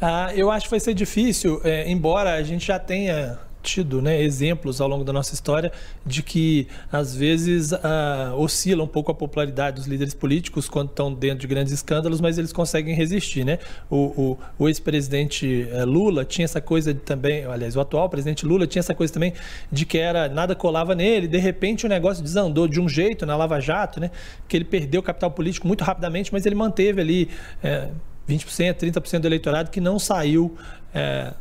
[0.02, 4.22] Ah, eu acho que vai ser difícil, é, embora a gente já tenha tido né,
[4.22, 5.72] exemplos ao longo da nossa história
[6.06, 11.14] de que, às vezes, uh, oscila um pouco a popularidade dos líderes políticos quando estão
[11.14, 13.44] dentro de grandes escândalos, mas eles conseguem resistir.
[13.44, 13.58] Né?
[13.90, 18.46] O, o, o ex-presidente uh, Lula tinha essa coisa de, também, aliás, o atual presidente
[18.46, 19.34] Lula tinha essa coisa também
[19.72, 23.36] de que era nada colava nele, de repente o negócio desandou de um jeito na
[23.36, 24.12] Lava Jato, né,
[24.48, 27.30] que ele perdeu o capital político muito rapidamente, mas ele manteve ali.
[27.64, 27.90] É,
[28.28, 30.58] 20%, 30% do eleitorado que não saiu
[30.94, 31.32] é,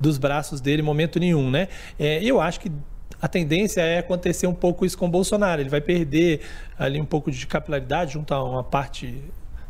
[0.00, 1.68] dos braços dele momento nenhum, né?
[1.98, 2.72] É, eu acho que
[3.20, 5.60] a tendência é acontecer um pouco isso com o Bolsonaro.
[5.60, 6.40] Ele vai perder
[6.78, 9.22] ali um pouco de capilaridade junto a uma parte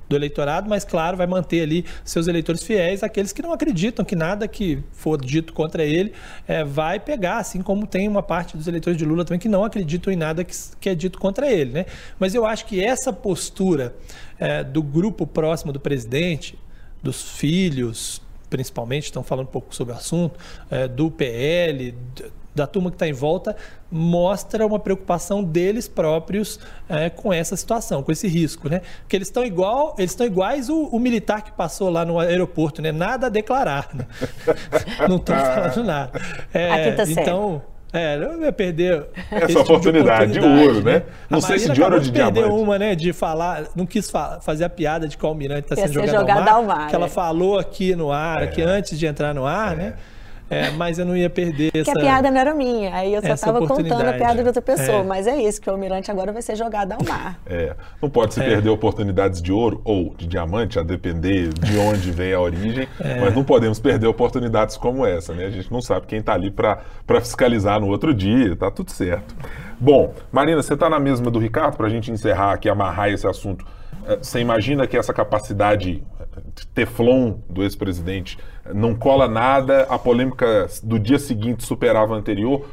[0.08, 4.16] do eleitorado, mas claro, vai manter ali seus eleitores fiéis, aqueles que não acreditam que
[4.16, 6.12] nada que for dito contra ele
[6.48, 9.64] é, vai pegar, assim como tem uma parte dos eleitores de Lula também que não
[9.64, 11.70] acreditam em nada que, que é dito contra ele.
[11.70, 11.86] Né?
[12.18, 13.94] Mas eu acho que essa postura
[14.36, 16.58] é, do grupo próximo do presidente,
[17.00, 20.38] dos filhos, principalmente, estão falando um pouco sobre o assunto,
[20.70, 21.94] é, do PL,
[22.54, 23.56] da turma que está em volta,
[23.90, 26.58] mostra uma preocupação deles próprios
[26.88, 28.82] é, com essa situação, com esse risco, né?
[29.02, 32.82] Porque eles estão igual, eles estão iguais o, o, militar que passou lá no aeroporto,
[32.82, 32.90] né?
[32.92, 34.06] Nada a declarar, né?
[35.08, 36.20] não estão falando nada.
[36.52, 40.92] É, tá então é, não ia perder essa tipo oportunidade, de, oportunidade, de ouro, né?
[40.98, 41.02] né?
[41.28, 42.34] Não sei se de ouro ou de, de diamante.
[42.34, 45.62] perdeu uma, né, de falar, não quis fa fazer a piada de que o almirante
[45.62, 47.08] está sendo jogado, jogado, ao mar, ao mar que ela é.
[47.08, 48.46] falou aqui no ar, é.
[48.46, 49.76] que antes de entrar no ar, é.
[49.76, 49.94] né?
[50.50, 51.92] É, mas eu não ia perder essa.
[51.92, 52.92] Que a piada não era minha.
[52.92, 54.98] Aí eu só estava contando a piada de outra pessoa.
[54.98, 55.02] É.
[55.04, 57.40] Mas é isso, que o almirante agora vai ser jogado ao mar.
[57.46, 57.76] É.
[58.02, 58.44] Não pode se é.
[58.44, 62.88] perder oportunidades de ouro ou de diamante, a depender de onde vem a origem.
[63.00, 63.18] É.
[63.18, 65.46] Mas não podemos perder oportunidades como essa, né?
[65.46, 66.80] A gente não sabe quem está ali para
[67.20, 68.54] fiscalizar no outro dia.
[68.56, 69.34] Tá tudo certo.
[69.78, 73.26] Bom, Marina, você está na mesma do Ricardo para a gente encerrar aqui, amarrar esse
[73.26, 73.64] assunto.
[74.06, 76.02] É, você imagina que essa capacidade
[76.74, 78.38] teflon do ex-presidente
[78.72, 82.66] não cola nada, a polêmica do dia seguinte superava a anterior,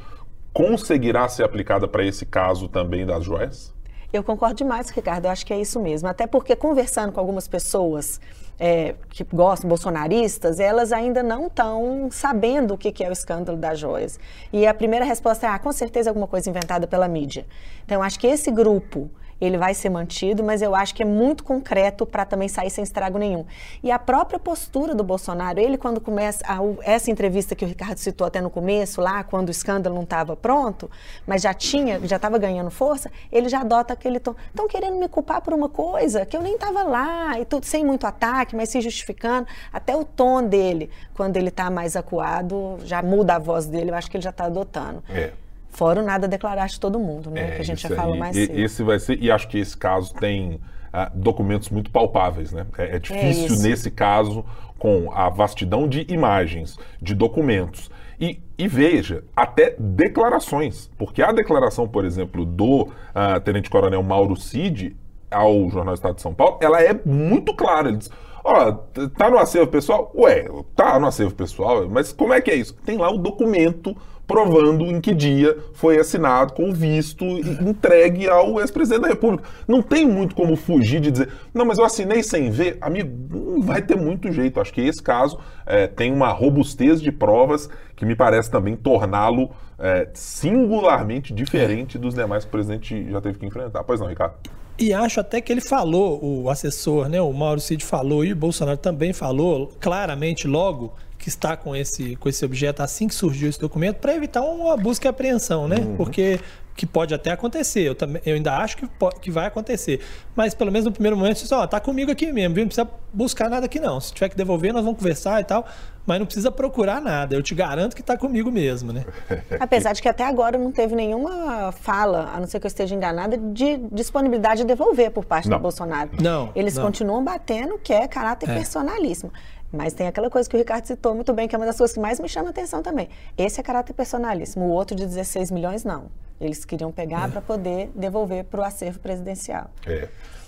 [0.53, 3.75] conseguirá ser aplicada para esse caso também das joias?
[4.11, 5.25] Eu concordo demais, Ricardo.
[5.25, 6.07] Eu acho que é isso mesmo.
[6.07, 8.21] Até porque, conversando com algumas pessoas
[8.57, 13.57] é, que gostam, bolsonaristas, elas ainda não estão sabendo o que, que é o escândalo
[13.57, 14.17] das joias.
[14.51, 17.45] E a primeira resposta é: ah, com certeza alguma coisa inventada pela mídia.
[17.85, 21.43] Então, acho que esse grupo ele vai ser mantido, mas eu acho que é muito
[21.43, 23.45] concreto para também sair sem estrago nenhum.
[23.83, 27.97] E a própria postura do Bolsonaro, ele quando começa a, essa entrevista que o Ricardo
[27.97, 30.89] citou até no começo, lá quando o escândalo não estava pronto,
[31.25, 34.35] mas já tinha, já estava ganhando força, ele já adota aquele tom.
[34.47, 37.83] Estão querendo me culpar por uma coisa que eu nem estava lá e tudo sem
[37.83, 39.47] muito ataque, mas se justificando.
[39.71, 43.91] Até o tom dele, quando ele está mais acuado, já muda a voz dele.
[43.91, 45.03] Eu acho que ele já está adotando.
[45.09, 45.31] É.
[45.77, 47.49] Fora o nada declarar de todo mundo, né?
[47.49, 48.59] É, que a gente já falou mais cedo.
[48.59, 50.59] Esse vai ser, e acho que esse caso tem
[50.91, 52.65] ah, documentos muito palpáveis, né?
[52.79, 54.43] É, é difícil é nesse caso,
[54.79, 57.91] com a vastidão de imagens, de documentos.
[58.19, 64.97] E, e, veja, até declarações, porque a declaração, por exemplo, do uh, Tenente-Coronel Mauro Cid
[65.29, 67.89] ao Jornal Estado de São Paulo, ela é muito clara.
[67.89, 68.09] Ele diz,
[68.43, 70.11] ó, oh, tá no acervo pessoal?
[70.15, 72.73] Ué, tá no acervo pessoal, mas como é que é isso?
[72.83, 73.95] Tem lá o documento
[74.27, 79.45] provando em que dia foi assinado com visto entregue ao ex-presidente da República.
[79.65, 82.77] Não tem muito como fugir de dizer, não, mas eu assinei sem ver.
[82.81, 84.59] Amigo, não vai ter muito jeito.
[84.59, 89.49] Acho que esse caso é, tem uma robustez de provas que me parece também torná-lo
[89.79, 93.83] é, singularmente diferente dos demais que o presidente já teve que enfrentar.
[93.85, 94.35] Pois não, Ricardo?
[94.79, 98.35] E acho até que ele falou, o assessor, né, o Mauro Cid falou e o
[98.35, 100.93] Bolsonaro também falou claramente logo
[101.27, 104.77] que está com esse, com esse objeto assim que surgiu esse documento para evitar uma
[104.77, 105.75] busca e apreensão, né?
[105.75, 105.97] Uhum.
[105.97, 106.39] Porque
[106.73, 109.99] que pode até acontecer, eu, também, eu ainda acho que, pode, que vai acontecer.
[110.35, 112.63] Mas pelo menos no primeiro momento, você ó, tá comigo aqui mesmo, viu?
[112.63, 113.99] não precisa buscar nada aqui não.
[113.99, 115.65] Se tiver que devolver, nós vamos conversar e tal,
[116.05, 117.35] mas não precisa procurar nada.
[117.35, 119.03] Eu te garanto que está comigo mesmo, né?
[119.59, 122.93] Apesar de que até agora não teve nenhuma fala, a não ser que eu esteja
[122.93, 125.57] enganada, de disponibilidade de devolver por parte não.
[125.57, 126.11] do Bolsonaro.
[126.21, 126.51] Não.
[126.55, 126.85] Eles não.
[126.85, 128.53] continuam batendo que é caráter é.
[128.53, 129.33] personalíssimo.
[129.71, 131.93] Mas tem aquela coisa que o Ricardo citou muito bem, que é uma das coisas
[131.93, 133.09] que mais me chama a atenção também.
[133.37, 134.65] Esse é caráter personalíssimo.
[134.65, 136.05] O outro de 16 milhões, não.
[136.39, 137.31] Eles queriam pegar é.
[137.31, 139.69] para poder devolver para o acervo presidencial.
[139.85, 140.07] É.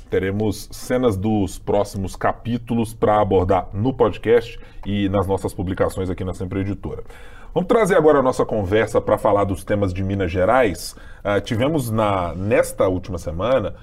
[0.09, 6.33] Teremos cenas dos próximos capítulos para abordar no podcast e nas nossas publicações aqui na
[6.33, 7.03] Sempre Editora.
[7.53, 10.95] Vamos trazer agora a nossa conversa para falar dos temas de Minas Gerais.
[11.23, 13.75] Uh, tivemos na, nesta última semana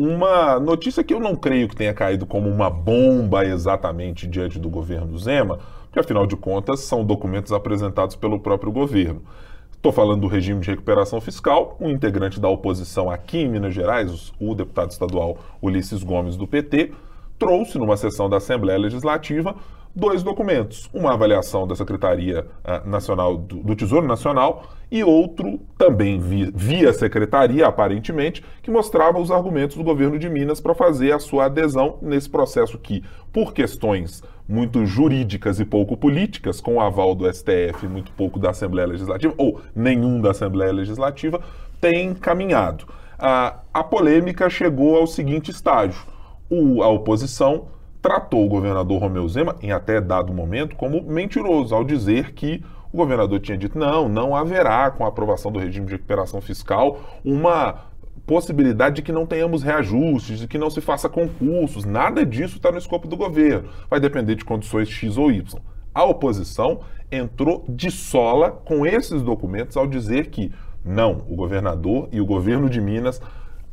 [0.00, 4.70] uma notícia que eu não creio que tenha caído como uma bomba exatamente diante do
[4.70, 9.22] governo Zema, porque afinal de contas são documentos apresentados pelo próprio governo.
[9.70, 11.76] Estou falando do regime de recuperação fiscal.
[11.78, 16.92] Um integrante da oposição aqui em Minas Gerais, o deputado estadual Ulisses Gomes, do PT,
[17.38, 19.54] trouxe numa sessão da Assembleia Legislativa
[19.94, 20.88] dois documentos.
[20.92, 26.92] Uma avaliação da Secretaria uh, Nacional do, do, Tesouro Nacional e outro, também via, via
[26.92, 31.98] Secretaria, aparentemente, que mostrava os argumentos do governo de Minas para fazer a sua adesão
[32.02, 37.84] nesse processo que, por questões muito jurídicas e pouco políticas, com o aval do STF
[37.84, 41.40] e muito pouco da Assembleia Legislativa, ou nenhum da Assembleia Legislativa,
[41.80, 42.84] tem caminhado.
[42.84, 46.02] Uh, a polêmica chegou ao seguinte estágio.
[46.48, 47.68] O, a oposição
[48.02, 52.96] tratou o governador Romeu Zema, em até dado momento, como mentiroso, ao dizer que o
[52.96, 57.90] governador tinha dito: não, não haverá, com a aprovação do regime de recuperação fiscal, uma
[58.26, 62.70] possibilidade de que não tenhamos reajustes, de que não se faça concursos, nada disso está
[62.70, 63.68] no escopo do governo.
[63.88, 65.60] Vai depender de condições X ou Y.
[65.92, 70.52] A oposição entrou de sola com esses documentos ao dizer que
[70.84, 73.20] não, o governador e o governo de Minas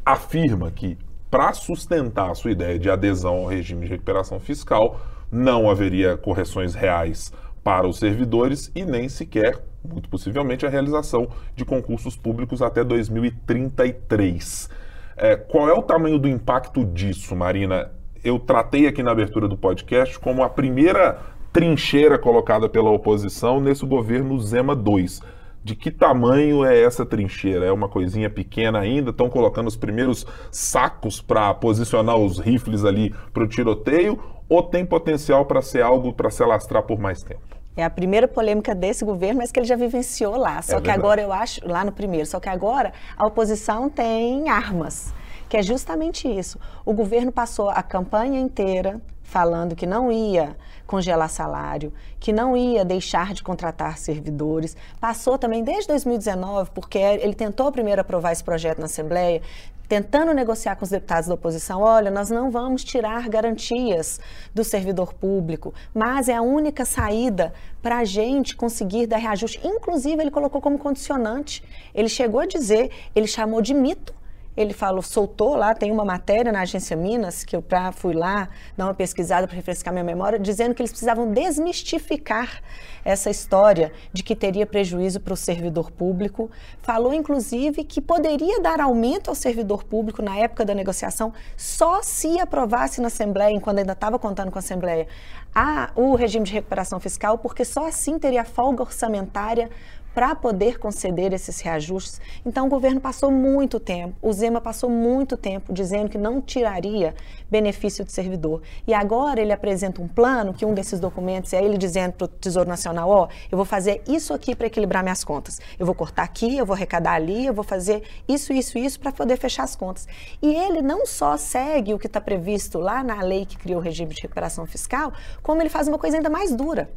[0.03, 0.97] afirma que
[1.29, 4.99] para sustentar a sua ideia de adesão ao regime de recuperação fiscal,
[5.31, 7.31] não haveria correções reais
[7.63, 14.69] para os servidores e nem sequer, muito possivelmente, a realização de concursos públicos até 2033.
[15.17, 17.91] É, qual é o tamanho do impacto disso, Marina?
[18.23, 21.19] Eu tratei aqui na abertura do podcast como a primeira
[21.51, 25.21] trincheira colocada pela oposição nesse governo Zema 2
[25.67, 27.65] de que tamanho é essa trincheira?
[27.65, 29.09] É uma coisinha pequena ainda?
[29.09, 34.17] Estão colocando os primeiros sacos para posicionar os rifles ali para o tiroteio?
[34.47, 37.41] Ou tem potencial para ser algo para se alastrar por mais tempo?
[37.75, 40.61] É a primeira polêmica desse governo, mas que ele já vivenciou lá.
[40.61, 44.47] Só é que agora eu acho, lá no primeiro, só que agora a oposição tem
[44.47, 45.13] armas,
[45.49, 46.59] que é justamente isso.
[46.85, 50.55] O governo passou a campanha inteira falando que não ia
[50.85, 54.75] congelar salário, que não ia deixar de contratar servidores.
[55.01, 59.41] Passou também desde 2019, porque ele tentou primeiro aprovar esse projeto na Assembleia,
[59.87, 64.19] tentando negociar com os deputados da oposição, olha, nós não vamos tirar garantias
[64.53, 69.59] do servidor público, mas é a única saída para a gente conseguir dar reajuste.
[69.63, 71.63] Inclusive, ele colocou como condicionante.
[71.93, 74.13] Ele chegou a dizer, ele chamou de mito
[74.57, 78.49] ele falou, soltou lá, tem uma matéria na agência Minas, que eu pra, fui lá
[78.75, 82.63] dar uma pesquisada para refrescar minha memória, dizendo que eles precisavam desmistificar
[83.05, 86.49] essa história de que teria prejuízo para o servidor público.
[86.81, 92.39] Falou, inclusive, que poderia dar aumento ao servidor público na época da negociação só se
[92.39, 95.07] aprovasse na Assembleia, enquanto ainda estava contando com a Assembleia,
[95.53, 99.69] a, o regime de recuperação fiscal, porque só assim teria folga orçamentária
[100.17, 102.19] para poder conceder esses reajustes.
[102.43, 107.13] Então, o governo passou muito tempo, o Zema passou muito tempo dizendo que não tiraria
[107.47, 108.63] benefício do servidor.
[108.87, 112.27] E agora ele apresenta um plano, que um desses documentos é ele dizendo para o
[112.27, 115.61] Tesouro Nacional: ó, oh, eu vou fazer isso aqui para equilibrar minhas contas.
[115.77, 119.11] Eu vou cortar aqui, eu vou arrecadar ali, eu vou fazer isso, isso, isso para
[119.11, 120.07] poder fechar as contas.
[120.41, 123.83] E ele não só segue o que está previsto lá na lei que criou o
[123.83, 125.13] regime de recuperação fiscal,
[125.43, 126.89] como ele faz uma coisa ainda mais dura.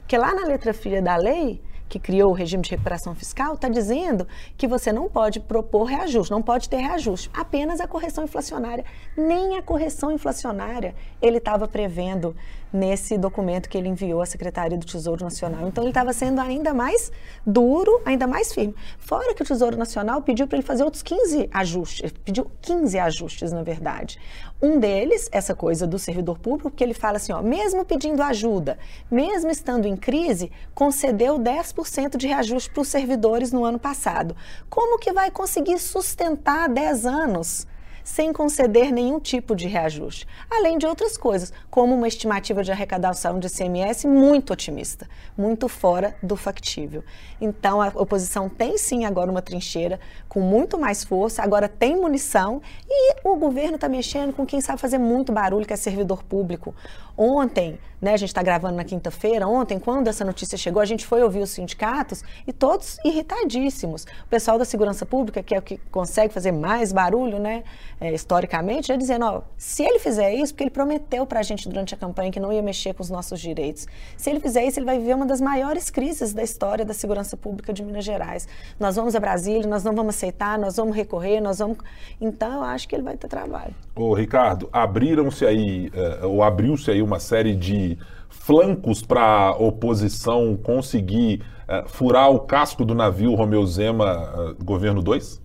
[0.00, 3.68] Porque lá na letra filha da lei, que criou o regime de recuperação fiscal, está
[3.68, 4.26] dizendo
[4.56, 8.84] que você não pode propor reajuste, não pode ter reajuste, apenas a correção inflacionária.
[9.16, 12.34] Nem a correção inflacionária ele estava prevendo
[12.72, 15.66] nesse documento que ele enviou à Secretaria do Tesouro Nacional.
[15.68, 17.10] Então ele estava sendo ainda mais
[17.46, 18.74] duro, ainda mais firme.
[18.98, 23.52] Fora que o Tesouro Nacional pediu para ele fazer outros 15 ajustes, pediu 15 ajustes,
[23.52, 24.18] na verdade.
[24.60, 28.78] Um deles, essa coisa do servidor público, que ele fala assim, ó, mesmo pedindo ajuda,
[29.10, 31.75] mesmo estando em crise, concedeu 10%
[32.16, 34.36] de reajuste para os servidores no ano passado.
[34.68, 37.66] Como que vai conseguir sustentar 10 anos?
[38.06, 43.40] sem conceder nenhum tipo de reajuste, além de outras coisas, como uma estimativa de arrecadação
[43.40, 47.02] de CMS muito otimista, muito fora do factível.
[47.40, 49.98] Então, a oposição tem sim agora uma trincheira
[50.28, 54.80] com muito mais força, agora tem munição e o governo está mexendo com quem sabe
[54.80, 56.76] fazer muito barulho, que é servidor público.
[57.16, 61.06] Ontem, né, a gente está gravando na quinta-feira, ontem, quando essa notícia chegou, a gente
[61.06, 64.04] foi ouvir os sindicatos e todos irritadíssimos.
[64.24, 67.64] O pessoal da segurança pública, que é o que consegue fazer mais barulho, né,
[67.98, 71.66] é, historicamente, já dizendo, ó, se ele fizer isso, porque ele prometeu para a gente
[71.68, 73.86] durante a campanha que não ia mexer com os nossos direitos.
[74.16, 77.34] Se ele fizer isso, ele vai viver uma das maiores crises da história da segurança
[77.34, 78.46] pública de Minas Gerais.
[78.78, 81.78] Nós vamos a Brasília, nós não vamos aceitar, nós vamos recorrer, nós vamos...
[82.20, 83.74] Então, eu acho que ele vai ter trabalho.
[83.94, 85.90] Ô, Ricardo, abriram-se aí,
[86.22, 87.96] uh, ou abriu-se aí uma série de
[88.28, 95.02] flancos para a oposição conseguir uh, furar o casco do navio Romeu Zema, uh, governo
[95.02, 95.40] 2?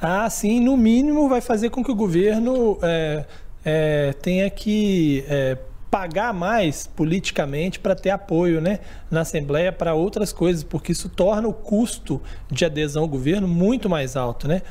[0.00, 3.24] Ah, sim, no mínimo vai fazer com que o governo é,
[3.64, 5.58] é, tenha que é,
[5.90, 8.78] pagar mais politicamente para ter apoio né,
[9.10, 13.90] na Assembleia para outras coisas, porque isso torna o custo de adesão ao governo muito
[13.90, 14.48] mais alto.
[14.48, 14.62] Né?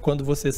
[0.00, 0.50] Quando você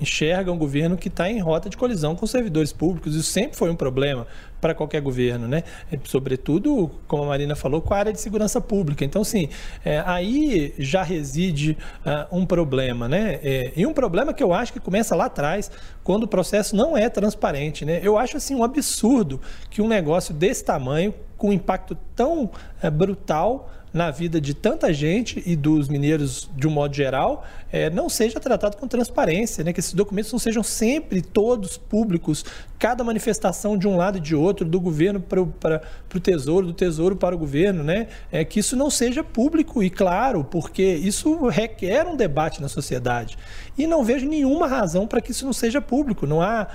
[0.00, 3.14] enxerga um governo que está em rota de colisão com servidores públicos.
[3.14, 4.26] Isso sempre foi um problema
[4.60, 5.62] para qualquer governo, né?
[5.90, 9.04] É, sobretudo, como a Marina falou, com a área de segurança pública.
[9.04, 9.48] Então, sim,
[9.84, 13.38] é, aí já reside uh, um problema, né?
[13.42, 15.70] É, e um problema que eu acho que começa lá atrás,
[16.02, 18.00] quando o processo não é transparente, né?
[18.02, 19.40] Eu acho assim um absurdo
[19.70, 24.92] que um negócio desse tamanho, com um impacto tão uh, brutal na vida de tanta
[24.92, 29.72] gente e dos mineiros de um modo geral, é, não seja tratado com transparência, né?
[29.72, 32.44] que esses documentos não sejam sempre todos públicos,
[32.78, 35.80] cada manifestação de um lado e de outro, do governo para
[36.14, 38.08] o tesouro, do tesouro para o governo, né?
[38.30, 43.38] é, que isso não seja público e claro, porque isso requer um debate na sociedade.
[43.78, 46.26] E não vejo nenhuma razão para que isso não seja público.
[46.26, 46.66] Não há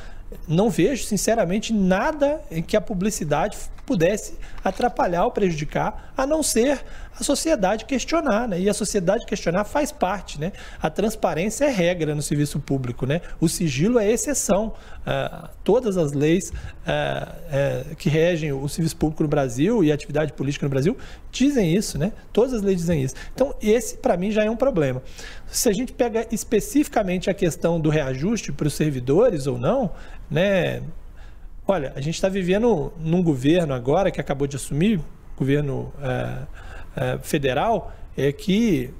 [0.47, 6.83] não vejo, sinceramente, nada em que a publicidade pudesse atrapalhar ou prejudicar, a não ser
[7.19, 8.59] a sociedade questionar, né?
[8.59, 10.51] E a sociedade questionar faz parte, né?
[10.81, 13.21] A transparência é regra no serviço público, né?
[13.39, 14.73] O sigilo é exceção.
[15.01, 19.95] Uh, todas as leis uh, uh, que regem o serviço público no Brasil e a
[19.95, 20.97] atividade política no Brasil
[21.31, 22.13] dizem isso, né?
[22.31, 23.15] Todas as leis dizem isso.
[23.33, 25.01] Então, esse, para mim, já é um problema.
[25.47, 29.91] Se a gente pega especificamente a questão do reajuste para os servidores ou não,
[30.29, 30.81] né?
[31.67, 34.99] Olha, a gente está vivendo num governo agora que acabou de assumir,
[35.37, 36.47] governo é,
[36.95, 38.93] é, federal, é que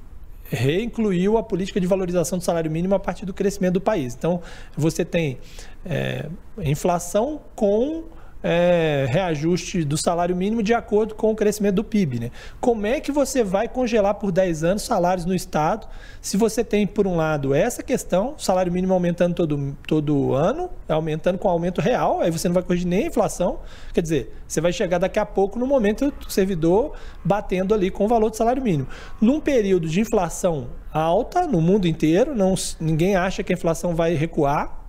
[0.46, 4.14] reincluiu a política de valorização do salário mínimo a partir do crescimento do país.
[4.14, 4.42] Então,
[4.76, 5.38] você tem
[5.86, 6.26] é,
[6.62, 8.04] inflação com
[8.44, 12.20] é, reajuste do salário mínimo de acordo com o crescimento do PIB.
[12.20, 12.32] Né?
[12.60, 15.88] Como é que você vai congelar por 10 anos salários no Estado
[16.22, 21.38] se você tem, por um lado, essa questão, salário mínimo aumentando todo, todo ano, aumentando
[21.38, 23.60] com aumento real, aí você não vai corrigir nem a inflação.
[23.94, 28.06] Quer dizer, você vai chegar daqui a pouco no momento do servidor batendo ali com
[28.06, 28.88] o valor do salário mínimo.
[29.20, 34.14] Num período de inflação alta no mundo inteiro, não, ninguém acha que a inflação vai
[34.14, 34.80] recuar,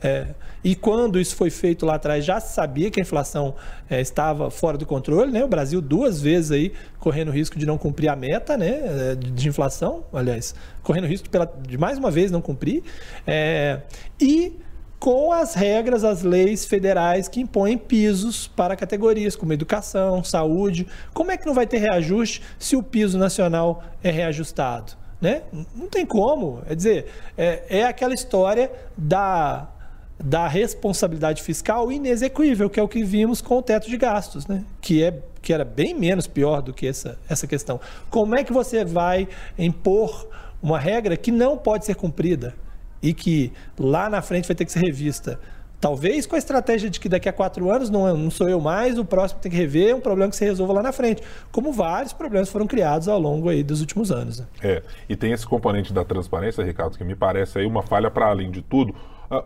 [0.00, 0.28] É,
[0.62, 3.54] e quando isso foi feito lá atrás, já se sabia que a inflação
[3.90, 5.44] é, estava fora do controle, né?
[5.44, 9.12] O Brasil duas vezes aí correndo risco de não cumprir a meta, né?
[9.12, 12.82] É, de inflação, aliás, correndo risco pela, de mais uma vez não cumprir.
[13.26, 13.80] É,
[14.20, 14.56] e
[14.98, 20.86] com as regras, as leis federais que impõem pisos para categorias como educação, saúde.
[21.14, 24.92] Como é que não vai ter reajuste se o piso nacional é reajustado?
[25.20, 25.42] Né?
[25.74, 26.62] Não tem como.
[26.68, 29.68] É dizer, é, é aquela história da,
[30.18, 34.64] da responsabilidade fiscal inexequível, que é o que vimos com o teto de gastos, né?
[34.80, 37.80] que, é, que era bem menos pior do que essa, essa questão.
[38.10, 40.28] Como é que você vai impor
[40.60, 42.54] uma regra que não pode ser cumprida?
[43.02, 45.40] e que lá na frente vai ter que ser revista.
[45.80, 48.98] Talvez com a estratégia de que daqui a quatro anos não, não sou eu mais,
[48.98, 51.22] o próximo tem que rever, é um problema que se resolva lá na frente.
[51.52, 54.40] Como vários problemas foram criados ao longo aí dos últimos anos.
[54.40, 54.46] Né?
[54.60, 58.26] É, e tem esse componente da transparência, Ricardo, que me parece aí uma falha para
[58.26, 58.92] além de tudo,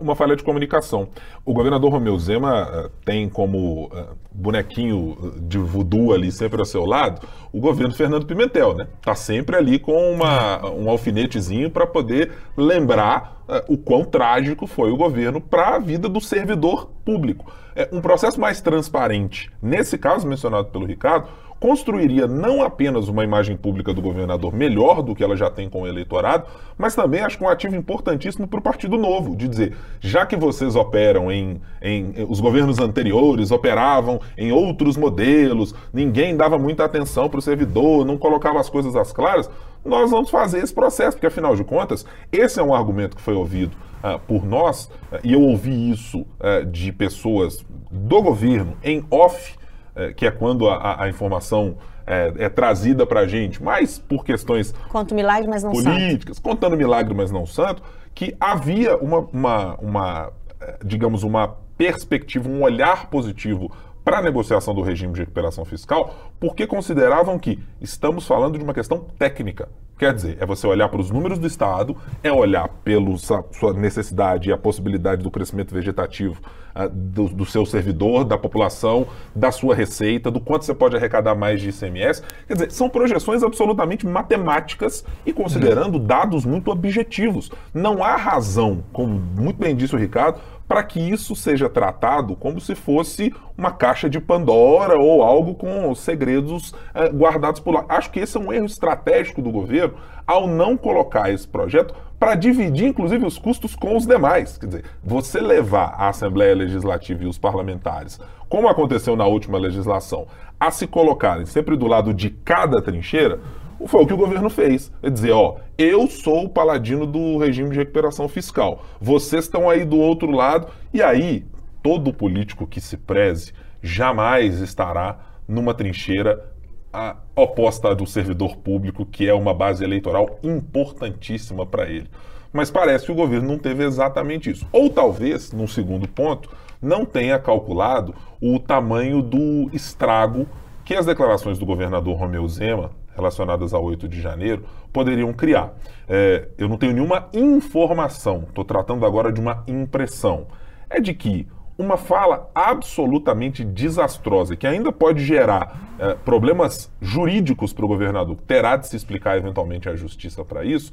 [0.01, 1.09] uma falha de comunicação.
[1.45, 6.85] O governador Romeu Zema ah, tem como ah, bonequinho de voodoo ali sempre ao seu
[6.85, 8.87] lado o governo Fernando Pimentel, né?
[9.03, 14.97] Tá sempre ali com uma, um alfinetezinho para poder lembrar o quão trágico foi o
[14.97, 17.53] governo para a vida do servidor público.
[17.76, 21.28] É um processo mais transparente, nesse caso mencionado pelo Ricardo,
[21.63, 25.83] construiria não apenas uma imagem pública do governador melhor do que ela já tem com
[25.83, 26.45] o eleitorado,
[26.77, 30.35] mas também acho que um ativo importantíssimo para o Partido Novo, de dizer, já que
[30.35, 37.29] vocês operam em, em, os governos anteriores, operavam em outros modelos, ninguém dava muita atenção
[37.29, 39.49] para o servidor, não colocava as coisas às claras,
[39.85, 43.35] nós vamos fazer esse processo, porque afinal de contas, esse é um argumento que foi
[43.35, 49.05] ouvido uh, por nós, uh, e eu ouvi isso uh, de pessoas do governo em
[49.09, 49.62] off,
[49.95, 51.76] é, que é quando a, a informação
[52.07, 56.43] é, é trazida para a gente, mas por questões Conto milagre, mas não políticas, santo.
[56.49, 57.82] contando milagre, mas não santo,
[58.14, 63.70] que havia uma, uma, uma é, digamos, uma perspectiva, um olhar positivo
[64.05, 68.74] para a negociação do regime de recuperação fiscal, porque consideravam que estamos falando de uma
[68.74, 69.68] questão técnica.
[69.98, 74.50] Quer dizer, é você olhar para os números do Estado, é olhar pela sua necessidade
[74.50, 76.40] e a possibilidade do crescimento vegetativo
[76.74, 81.36] uh, do, do, seu servidor, da população, da sua receita, do quanto você pode arrecadar
[81.36, 82.20] mais de ICMS.
[82.48, 87.53] Quer dizer, são projeções absolutamente matemáticas e considerando dados muito objetivos.
[87.72, 90.40] Não há razão, como muito bem disse o Ricardo,
[90.73, 95.95] para que isso seja tratado como se fosse uma caixa de Pandora ou algo com
[95.95, 97.85] segredos eh, guardados por lá.
[97.91, 99.97] Acho que esse é um erro estratégico do governo
[100.27, 104.57] ao não colocar esse projeto para dividir, inclusive, os custos com os demais.
[104.57, 108.18] Quer dizer, você levar a Assembleia Legislativa e os parlamentares,
[108.49, 110.27] como aconteceu na última legislação,
[110.59, 113.41] a se colocarem sempre do lado de cada trincheira,
[113.87, 114.93] foi o que o governo fez.
[115.03, 118.85] É dizer, ó, eu sou o paladino do regime de recuperação fiscal.
[119.01, 120.68] Vocês estão aí do outro lado.
[120.93, 121.45] E aí,
[121.83, 123.53] todo político que se preze
[123.83, 125.18] jamais estará
[125.49, 126.53] numa trincheira
[126.93, 132.09] a, oposta do servidor público, que é uma base eleitoral importantíssima para ele.
[132.53, 134.66] Mas parece que o governo não teve exatamente isso.
[134.70, 140.47] Ou talvez, num segundo ponto, não tenha calculado o tamanho do estrago
[140.85, 145.73] que as declarações do governador Romeu Zema relacionadas a 8 de janeiro poderiam criar.
[146.09, 150.47] É, eu não tenho nenhuma informação, estou tratando agora de uma impressão.
[150.89, 151.47] É de que
[151.79, 158.77] uma fala absolutamente desastrosa, que ainda pode gerar é, problemas jurídicos para o governador, terá
[158.77, 160.93] de se explicar eventualmente à justiça para isso,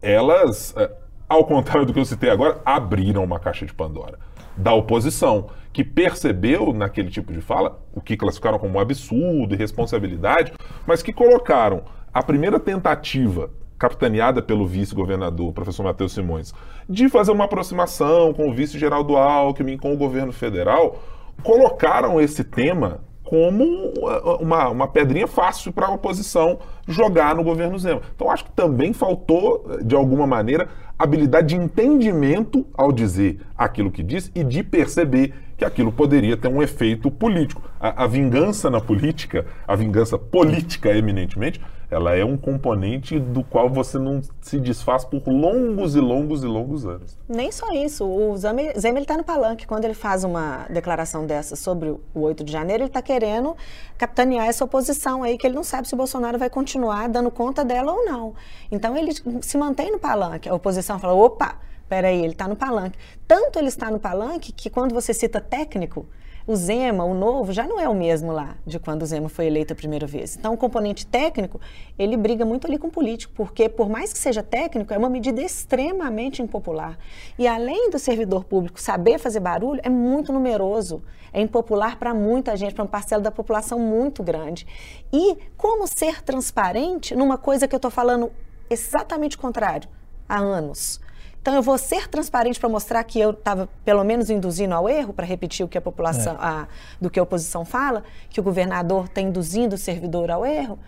[0.00, 0.90] elas, é,
[1.28, 4.29] ao contrário do que eu citei agora, abriram uma caixa de Pandora
[4.60, 10.52] da oposição, que percebeu naquele tipo de fala o que classificaram como absurdo, irresponsabilidade,
[10.86, 11.82] mas que colocaram
[12.12, 16.52] a primeira tentativa capitaneada pelo vice-governador, professor Matheus Simões,
[16.88, 21.00] de fazer uma aproximação com o vice-geraldo Alckmin, com o governo federal,
[21.42, 23.00] colocaram esse tema
[23.30, 23.94] como
[24.40, 26.58] uma, uma pedrinha fácil para a oposição
[26.88, 28.02] jogar no governo Zema.
[28.12, 30.68] Então acho que também faltou, de alguma maneira,
[30.98, 36.48] habilidade de entendimento ao dizer aquilo que diz e de perceber que aquilo poderia ter
[36.48, 37.62] um efeito político.
[37.78, 41.60] A, a, vingança na política, a vingança política eminentemente,
[41.90, 46.46] ela é um componente do qual você não se desfaz por longos e longos e
[46.46, 47.18] longos anos.
[47.28, 48.06] Nem só isso.
[48.06, 48.62] O Zema
[49.00, 49.66] está no palanque.
[49.66, 53.56] Quando ele faz uma declaração dessa sobre o 8 de janeiro, ele está querendo
[53.98, 57.64] capitanear essa oposição aí, que ele não sabe se o Bolsonaro vai continuar dando conta
[57.64, 58.34] dela ou não.
[58.70, 59.10] Então ele
[59.42, 60.48] se mantém no palanque.
[60.48, 62.96] A oposição fala, opa, peraí, ele está no palanque.
[63.26, 66.06] Tanto ele está no palanque que quando você cita técnico,
[66.46, 69.46] o Zema, o novo, já não é o mesmo lá de quando o Zema foi
[69.46, 70.36] eleito a primeira vez.
[70.36, 71.60] Então, o componente técnico,
[71.98, 75.08] ele briga muito ali com o político, porque por mais que seja técnico, é uma
[75.08, 76.98] medida extremamente impopular.
[77.38, 82.56] E além do servidor público saber fazer barulho, é muito numeroso, é impopular para muita
[82.56, 84.66] gente, para uma parcela da população muito grande.
[85.12, 88.32] E como ser transparente numa coisa que eu estou falando
[88.68, 89.88] exatamente o contrário
[90.28, 91.00] há anos?
[91.40, 95.12] Então eu vou ser transparente para mostrar que eu estava pelo menos induzindo ao erro,
[95.12, 96.38] para repetir o que a população, é.
[96.38, 96.68] a,
[97.00, 100.78] do que a oposição fala, que o governador está induzindo o servidor ao erro.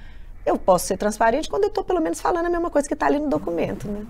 [0.45, 3.07] Eu posso ser transparente quando eu estou pelo menos falando a mesma coisa que está
[3.07, 4.05] ali no documento, né?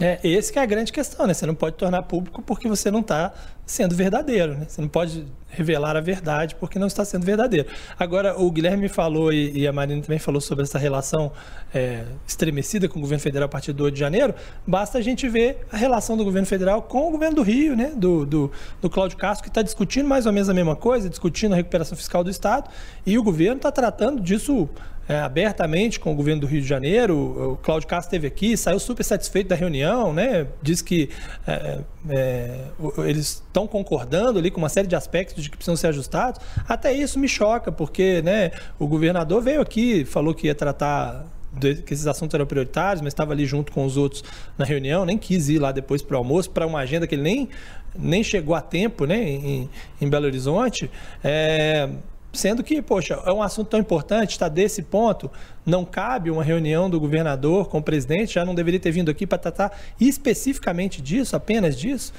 [0.00, 1.34] É, esse que é a grande questão, né?
[1.34, 3.32] Você não pode tornar público porque você não está
[3.66, 4.66] sendo verdadeiro, né?
[4.68, 7.68] Você não pode revelar a verdade porque não está sendo verdadeiro.
[7.98, 11.32] Agora, o Guilherme falou e, e a Marina também falou sobre essa relação
[11.74, 14.34] é, estremecida com o governo federal a partir do 8 de janeiro.
[14.66, 17.92] Basta a gente ver a relação do governo federal com o governo do Rio, né?
[17.94, 21.52] Do, do, do Cláudio Castro, que está discutindo mais ou menos a mesma coisa, discutindo
[21.52, 22.70] a recuperação fiscal do Estado,
[23.04, 24.68] e o governo está tratando disso
[25.08, 27.52] é, abertamente com o governo do Rio de Janeiro.
[27.52, 30.46] O Cláudio Castro esteve aqui, saiu super satisfeito da reunião, né?
[30.62, 31.10] Diz que
[31.46, 32.64] é, é,
[32.98, 36.40] eles estão concordando ali com uma série de aspectos de que precisam ser ajustados.
[36.68, 41.26] Até isso me choca, porque né, o governador veio aqui, falou que ia tratar
[41.60, 44.24] que esses assuntos eram prioritários, mas estava ali junto com os outros
[44.56, 47.22] na reunião, nem quis ir lá depois para o almoço, para uma agenda que ele
[47.22, 47.48] nem,
[47.94, 49.68] nem chegou a tempo né, em,
[50.00, 50.90] em Belo Horizonte.
[51.22, 51.90] É,
[52.32, 55.30] Sendo que, poxa, é um assunto tão importante, está desse ponto,
[55.66, 59.26] não cabe uma reunião do governador com o presidente, já não deveria ter vindo aqui
[59.26, 62.12] para tratar especificamente disso, apenas disso,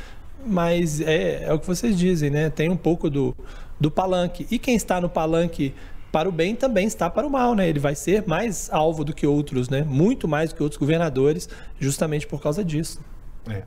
[0.46, 2.50] mas é, é o que vocês dizem, né?
[2.50, 3.36] Tem um pouco do,
[3.80, 4.46] do palanque.
[4.52, 5.74] E quem está no palanque
[6.12, 7.68] para o bem também está para o mal, né?
[7.68, 9.82] Ele vai ser mais alvo do que outros, né?
[9.82, 11.50] Muito mais do que outros governadores,
[11.80, 13.04] justamente por causa disso.
[13.50, 13.64] É.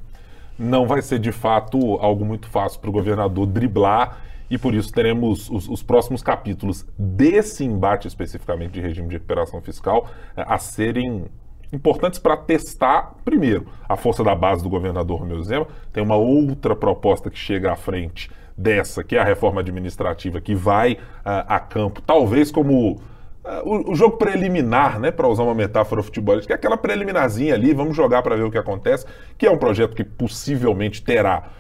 [0.56, 4.92] Não vai ser de fato algo muito fácil para o governador driblar e por isso
[4.92, 10.58] teremos os, os, próximos capítulos desse embate especificamente de regime de recuperação fiscal é, a
[10.58, 11.26] serem
[11.72, 15.66] importantes para testar, primeiro, a força da base do governador Romeu Zema.
[15.92, 20.54] Tem uma outra proposta que chega à frente dessa, que é a reforma administrativa, que
[20.54, 26.02] vai uh, a campo, talvez como uh, o, jogo preliminar, né, para usar uma metáfora
[26.02, 29.04] futebolística, é aquela preliminarzinha ali, vamos jogar para ver o que acontece,
[29.36, 31.50] que é um projeto que possivelmente terá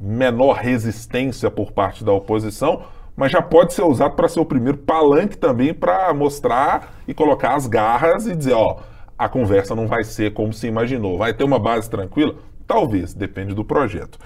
[0.00, 2.82] menor resistência por parte da oposição,
[3.16, 7.54] mas já pode ser usado para ser o primeiro palanque também para mostrar e colocar
[7.54, 8.78] as garras e dizer, ó,
[9.16, 11.18] a conversa não vai ser como se imaginou.
[11.18, 12.34] Vai ter uma base tranquila?
[12.66, 14.18] Talvez, depende do projeto.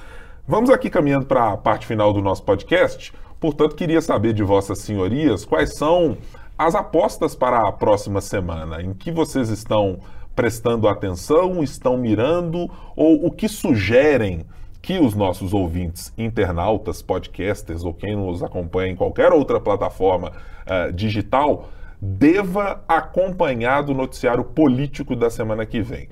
[0.47, 3.13] Vamos aqui caminhando para a parte final do nosso podcast.
[3.39, 6.17] Portanto, queria saber de vossas senhorias quais são
[6.57, 10.01] as apostas para a próxima semana, em que vocês estão
[10.35, 14.47] prestando atenção, estão mirando ou o que sugerem
[14.81, 20.33] que os nossos ouvintes, internautas, podcasters ou quem nos acompanha em qualquer outra plataforma
[20.67, 21.69] uh, digital
[22.01, 26.09] deva acompanhar do noticiário político da semana que vem.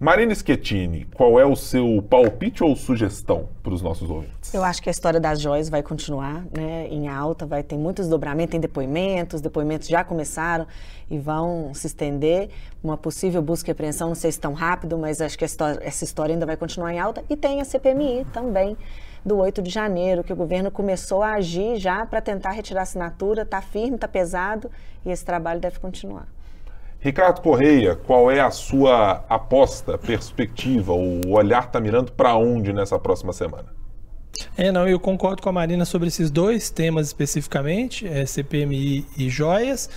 [0.00, 4.54] Marina Schettini, qual é o seu palpite ou sugestão para os nossos ouvintes?
[4.54, 8.04] Eu acho que a história das joias vai continuar né, em alta, vai ter muitos
[8.04, 10.68] desdobramentos, tem depoimentos, depoimentos já começaram
[11.10, 12.48] e vão se estender.
[12.80, 16.04] Uma possível busca e apreensão, não sei se tão rápido, mas acho que história, essa
[16.04, 17.24] história ainda vai continuar em alta.
[17.28, 18.76] E tem a CPMI também,
[19.26, 22.84] do 8 de janeiro, que o governo começou a agir já para tentar retirar a
[22.84, 24.70] assinatura, está firme, está pesado
[25.04, 26.28] e esse trabalho deve continuar.
[27.00, 30.92] Ricardo Correia, qual é a sua aposta, perspectiva?
[30.92, 33.66] O olhar está mirando para onde nessa próxima semana?
[34.56, 39.28] É, não, eu concordo com a Marina sobre esses dois temas especificamente, é, CPMI e
[39.28, 39.88] joias.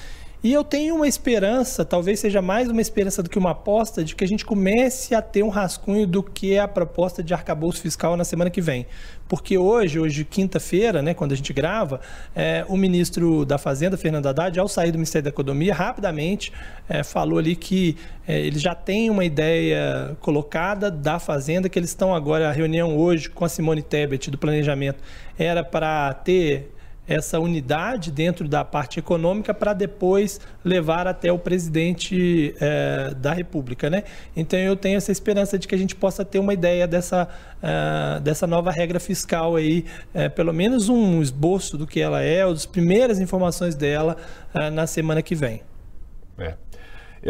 [0.43, 4.15] E eu tenho uma esperança, talvez seja mais uma esperança do que uma aposta, de
[4.15, 7.79] que a gente comece a ter um rascunho do que é a proposta de arcabouço
[7.79, 8.87] fiscal na semana que vem.
[9.27, 12.01] Porque hoje, hoje quinta-feira, né, quando a gente grava,
[12.35, 16.51] é, o ministro da Fazenda, Fernando Haddad, ao sair do Ministério da Economia, rapidamente
[16.89, 17.95] é, falou ali que
[18.27, 22.97] é, eles já têm uma ideia colocada da Fazenda, que eles estão agora, a reunião
[22.97, 25.03] hoje com a Simone Tebet do Planejamento
[25.37, 26.71] era para ter
[27.07, 33.89] essa unidade dentro da parte econômica para depois levar até o presidente é, da República,
[33.89, 34.03] né?
[34.35, 37.27] Então eu tenho essa esperança de que a gente possa ter uma ideia dessa,
[37.61, 42.45] uh, dessa nova regra fiscal aí, uh, pelo menos um esboço do que ela é,
[42.45, 44.15] ou das primeiras informações dela
[44.53, 45.61] uh, na semana que vem.
[46.37, 46.55] É.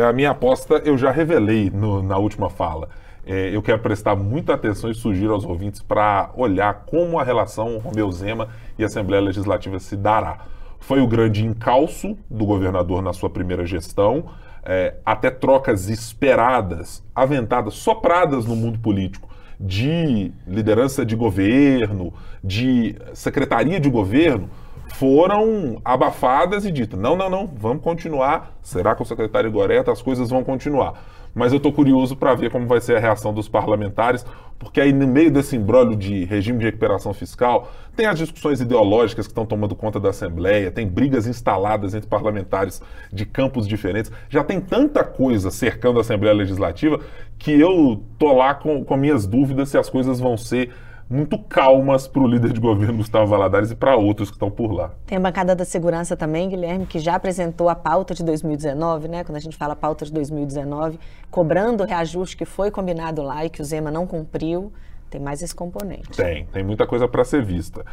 [0.01, 2.89] A minha aposta eu já revelei no, na última fala.
[3.25, 7.77] É, eu quero prestar muita atenção e sugiro aos ouvintes para olhar como a relação
[7.77, 10.39] Romeu Zema e Assembleia Legislativa se dará.
[10.79, 14.25] Foi o grande encalço do governador na sua primeira gestão,
[14.63, 22.11] é, até trocas esperadas, aventadas, sopradas no mundo político, de liderança de governo,
[22.43, 24.49] de secretaria de governo,
[24.95, 28.57] foram abafadas e dito: não, não, não, vamos continuar.
[28.61, 30.93] Será que o secretário Goreta as coisas vão continuar?
[31.33, 34.25] Mas eu estou curioso para ver como vai ser a reação dos parlamentares,
[34.59, 39.25] porque aí no meio desse embrólio de regime de recuperação fiscal, tem as discussões ideológicas
[39.25, 44.43] que estão tomando conta da Assembleia, tem brigas instaladas entre parlamentares de campos diferentes, já
[44.43, 46.99] tem tanta coisa cercando a Assembleia Legislativa
[47.39, 50.71] que eu tô lá com, com minhas dúvidas se as coisas vão ser
[51.11, 54.71] muito calmas para o líder de governo Gustavo Valadares e para outros que estão por
[54.71, 54.91] lá.
[55.05, 59.23] Tem a bancada da segurança também, Guilherme, que já apresentou a pauta de 2019, né?
[59.25, 60.97] Quando a gente fala pauta de 2019,
[61.29, 64.71] cobrando o reajuste que foi combinado lá e que o Zema não cumpriu.
[65.09, 66.11] Tem mais esse componente.
[66.15, 67.85] Tem, tem muita coisa para ser vista.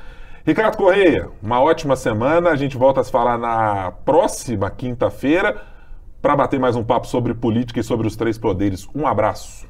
[0.46, 2.50] Ricardo Correia, uma ótima semana.
[2.50, 5.60] A gente volta a se falar na próxima quinta-feira
[6.22, 8.88] para bater mais um papo sobre política e sobre os três poderes.
[8.94, 9.66] Um abraço.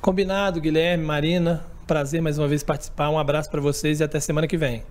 [0.00, 1.71] Combinado, Guilherme, Marina.
[1.92, 3.10] Prazer mais uma vez participar.
[3.10, 4.82] Um abraço para vocês e até semana que vem.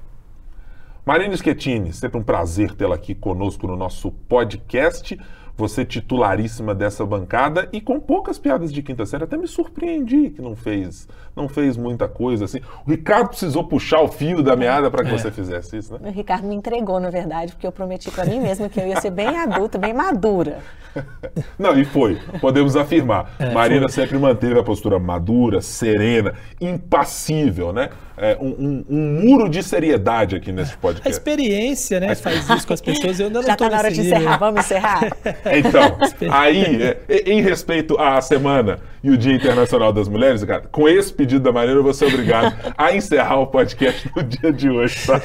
[1.03, 5.19] Marina Schettini, sempre um prazer tê-la aqui conosco no nosso podcast.
[5.57, 10.43] Você titularíssima dessa bancada e com poucas piadas de quinta série, até me surpreendi que
[10.43, 12.59] não fez, não fez muita coisa assim.
[12.85, 15.17] O Ricardo precisou puxar o fio da meada para que é.
[15.17, 16.07] você fizesse isso, né?
[16.07, 19.01] O Ricardo me entregou, na verdade, porque eu prometi para mim mesma que eu ia
[19.01, 20.59] ser bem adulta, bem madura.
[21.57, 22.17] Não, e foi.
[22.39, 23.33] Podemos afirmar.
[23.39, 24.03] É, Marina foi.
[24.03, 27.89] sempre manteve a postura madura, serena, impassível, né?
[28.17, 31.07] É, um, um, um, muro de seriedade aqui nesse podcast.
[31.07, 32.13] A experiência, né?
[32.13, 33.19] Faz isso com as pessoas.
[33.19, 34.37] Eu ainda Já está na hora de encerrar.
[34.37, 35.01] Vamos encerrar?
[35.45, 35.97] Então,
[36.31, 41.11] aí, é, em respeito à semana e o Dia Internacional das Mulheres, cara, com esse
[41.11, 45.07] pedido da Marina, eu vou ser obrigado a encerrar o podcast no dia de hoje,
[45.07, 45.21] tá?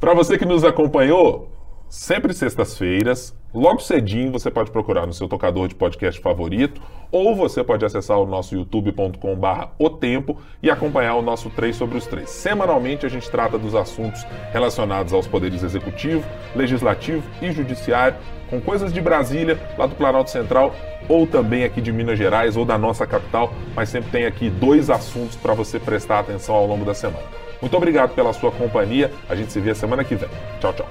[0.00, 1.57] Para você que nos acompanhou,
[1.88, 6.80] sempre sextas-feiras, logo cedinho você pode procurar no seu tocador de podcast favorito
[7.10, 11.96] ou você pode acessar o nosso youtube.com/barra o tempo e acompanhar o nosso 3 sobre
[11.96, 12.28] os 3.
[12.28, 16.24] Semanalmente a gente trata dos assuntos relacionados aos poderes executivo,
[16.54, 18.18] legislativo e judiciário,
[18.50, 20.74] com coisas de Brasília, lá do Planalto Central
[21.08, 24.90] ou também aqui de Minas Gerais ou da nossa capital, mas sempre tem aqui dois
[24.90, 27.24] assuntos para você prestar atenção ao longo da semana.
[27.60, 29.10] Muito obrigado pela sua companhia.
[29.28, 30.28] A gente se vê semana que vem.
[30.60, 30.86] Tchau, tchau.